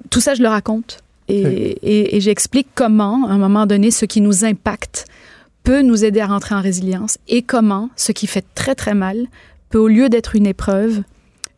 tout 0.10 0.22
ça, 0.22 0.34
je 0.36 0.42
le 0.42 0.48
raconte. 0.48 1.00
Et, 1.28 1.42
et- 1.82 2.16
et 2.16 2.22
j'explique 2.22 2.68
comment, 2.76 3.26
à 3.28 3.32
un 3.32 3.38
moment 3.40 3.66
donné, 3.66 3.90
ce 3.90 4.06
qui 4.06 4.22
nous 4.22 4.46
impacte 4.46 5.06
peut 5.64 5.82
nous 5.82 6.06
aider 6.06 6.20
à 6.20 6.28
rentrer 6.28 6.54
en 6.54 6.62
résilience 6.62 7.18
et 7.28 7.42
comment 7.42 7.90
ce 7.96 8.12
qui 8.12 8.28
fait 8.28 8.46
très, 8.54 8.76
très 8.76 8.94
mal 8.94 9.26
peut, 9.72 9.80
au 9.80 9.88
lieu 9.88 10.08
d'être 10.10 10.36
une 10.36 10.46
épreuve, 10.46 11.02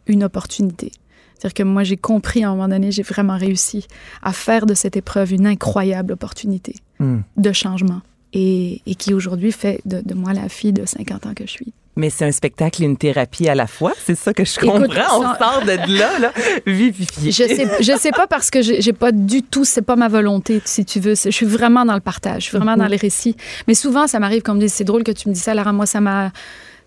une 0.07 0.23
opportunité. 0.23 0.91
C'est-à-dire 1.37 1.53
que 1.53 1.63
moi, 1.63 1.83
j'ai 1.83 1.97
compris 1.97 2.43
à 2.43 2.49
un 2.49 2.51
moment 2.55 2.67
donné, 2.67 2.91
j'ai 2.91 3.03
vraiment 3.03 3.37
réussi 3.37 3.85
à 4.23 4.33
faire 4.33 4.65
de 4.65 4.73
cette 4.73 4.97
épreuve 4.97 5.33
une 5.33 5.45
incroyable 5.47 6.13
opportunité 6.13 6.75
Hmm. 6.99 7.19
de 7.37 7.51
changement 7.51 8.01
et, 8.33 8.81
et 8.87 8.95
qui 8.95 9.13
aujourd'hui 9.13 9.51
fait 9.51 9.81
de, 9.85 10.01
de 10.03 10.13
moi 10.15 10.33
la 10.33 10.49
fille 10.49 10.73
de 10.73 10.83
50 10.83 11.27
ans 11.27 11.33
que 11.35 11.45
je 11.45 11.51
suis. 11.51 11.73
Mais 11.95 12.09
c'est 12.09 12.25
un 12.25 12.31
spectacle 12.31 12.81
et 12.81 12.85
une 12.85 12.97
thérapie 12.97 13.47
à 13.49 13.53
la 13.55 13.65
fois. 13.67 13.93
C'est 14.03 14.15
ça 14.15 14.33
que 14.33 14.43
je 14.45 14.53
Écoute, 14.57 14.69
comprends. 14.87 15.19
On 15.19 15.21
sort 15.35 15.61
de 15.63 15.97
là, 15.99 16.19
là, 16.19 16.31
vivifié. 16.65 17.31
Je 17.31 17.43
sais, 17.43 17.67
je 17.83 17.97
sais 17.99 18.11
pas 18.11 18.27
parce 18.27 18.49
que 18.51 18.61
j'ai 18.61 18.93
pas 18.93 19.11
du 19.11 19.41
tout, 19.43 19.65
c'est 19.65 19.81
pas 19.81 19.95
ma 19.95 20.07
volonté, 20.07 20.61
si 20.65 20.85
tu 20.85 20.99
veux. 20.99 21.15
C'est- 21.15 21.31
Je 21.31 21.35
suis 21.35 21.45
vraiment 21.45 21.85
dans 21.85 21.93
le 21.95 21.99
partage, 21.99 22.43
je 22.43 22.47
suis 22.49 22.57
vraiment 22.57 22.77
dans 22.77 22.87
les 22.87 22.97
récits. 22.97 23.35
Mais 23.67 23.73
souvent, 23.73 24.07
ça 24.07 24.19
m'arrive 24.19 24.41
qu'on 24.43 24.53
me 24.55 24.59
dise, 24.59 24.73
c'est 24.73 24.83
drôle 24.83 25.03
que 25.03 25.11
tu 25.11 25.29
me 25.29 25.33
dis 25.33 25.39
ça, 25.39 25.53
Lara, 25.53 25.73
moi, 25.73 25.85
ça 25.85 26.01
m'a, 26.01 26.31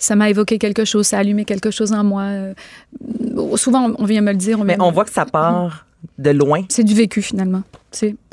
ça 0.00 0.16
m'a 0.16 0.28
évoqué 0.30 0.58
quelque 0.58 0.84
chose, 0.84 1.06
ça 1.06 1.18
a 1.18 1.20
allumé 1.20 1.44
quelque 1.44 1.70
chose 1.70 1.92
en 1.92 2.02
moi. 2.02 2.22
Euh, 2.22 2.54
Souvent, 3.56 3.92
on 3.98 4.04
vient 4.04 4.20
me 4.22 4.32
le 4.32 4.36
dire. 4.36 4.58
Mais 4.64 4.76
on 4.80 4.88
me- 4.88 4.94
voit 4.94 5.04
que 5.04 5.12
ça 5.12 5.24
part 5.26 5.86
de 6.18 6.30
loin. 6.30 6.62
C'est 6.68 6.82
du 6.84 6.94
vécu 6.94 7.22
finalement. 7.22 7.62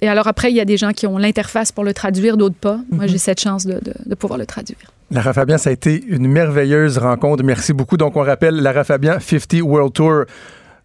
Et 0.01 0.07
alors 0.07 0.27
après, 0.27 0.49
il 0.51 0.55
y 0.55 0.59
a 0.61 0.65
des 0.65 0.77
gens 0.77 0.91
qui 0.93 1.05
ont 1.07 1.17
l'interface 1.17 1.71
pour 1.71 1.83
le 1.83 1.93
traduire, 1.93 2.37
d'autres 2.37 2.55
pas. 2.55 2.79
Moi, 2.91 3.07
j'ai 3.07 3.17
cette 3.17 3.39
chance 3.41 3.65
de, 3.65 3.73
de- 3.73 3.93
de 4.05 4.15
pouvoir 4.15 4.39
le 4.39 4.45
traduire. 4.45 4.77
Lara 5.11 5.33
Fabian, 5.33 5.57
ça 5.57 5.69
a 5.69 5.73
été 5.73 6.03
une 6.07 6.27
merveilleuse 6.27 6.97
rencontre. 6.97 7.43
Merci 7.43 7.73
beaucoup. 7.73 7.97
Donc, 7.97 8.15
on 8.17 8.21
rappelle 8.23 8.55
Lara 8.55 8.83
Fabian 8.83 9.19
50 9.19 9.61
World 9.61 9.93
Tour. 9.93 10.23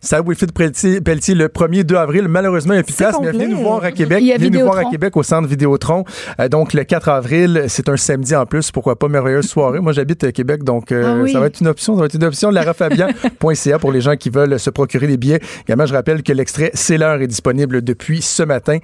Ça, 0.04 0.20
Wilfrid 0.20 0.52
Pelletier, 0.52 1.00
Pelletier, 1.00 1.34
le 1.36 1.46
1er 1.46 1.84
2 1.84 1.94
avril. 1.94 2.26
Malheureusement, 2.26 2.72
il 2.72 2.78
n'y 2.78 2.80
a 2.80 2.82
plus 2.82 2.94
place, 2.94 3.14
mais 3.22 3.30
venez 3.30 3.46
nous 3.46 3.58
voir 3.62 3.84
à 3.84 3.92
Québec. 3.92 4.18
Il 4.20 4.26
y 4.26 4.32
a 4.32 4.36
venez 4.36 4.50
nous 4.58 4.64
voir 4.66 4.78
à. 4.78 4.84
Québec 4.90 5.16
au 5.16 5.22
centre 5.22 5.46
Vidéotron. 5.48 6.04
Euh, 6.40 6.48
donc, 6.48 6.72
le 6.72 6.82
4 6.82 7.08
avril, 7.08 7.66
c'est 7.68 7.88
un 7.88 7.96
samedi 7.96 8.34
en 8.34 8.44
plus. 8.44 8.72
Pourquoi 8.72 8.98
pas? 8.98 9.06
Merveilleuse 9.06 9.46
soirée. 9.48 9.78
Moi, 9.80 9.92
j'habite 9.92 10.24
à 10.24 10.32
Québec, 10.32 10.64
donc 10.64 10.90
euh, 10.90 11.04
Ah 11.06 11.22
oui. 11.22 11.32
ça 11.32 11.38
va 11.38 11.46
être 11.46 11.60
une 11.60 11.68
option. 11.68 11.94
Ça 11.94 12.00
va 12.00 12.06
être 12.06 12.14
une 12.14 12.24
option. 12.24 12.50
larafabian.ca 12.50 13.78
pour 13.78 13.92
les 13.92 14.00
gens 14.00 14.16
qui 14.16 14.28
veulent 14.28 14.58
se 14.58 14.70
procurer 14.70 15.06
des 15.06 15.16
billets. 15.16 15.40
Également, 15.66 15.86
je 15.86 15.94
rappelle 15.94 16.24
que 16.24 16.32
l'extrait 16.32 16.72
C'est 16.74 16.98
l'heure 16.98 17.22
est 17.22 17.28
disponible 17.28 17.82
depuis 17.82 18.22
ce 18.22 18.42
matin. 18.42 18.78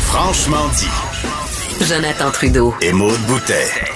Franchement 0.00 0.66
dit. 0.78 1.84
Jonathan 1.84 2.30
Trudeau. 2.30 2.74
Et 2.80 2.92
Maude 2.92 3.20
Boutet. 3.28 3.95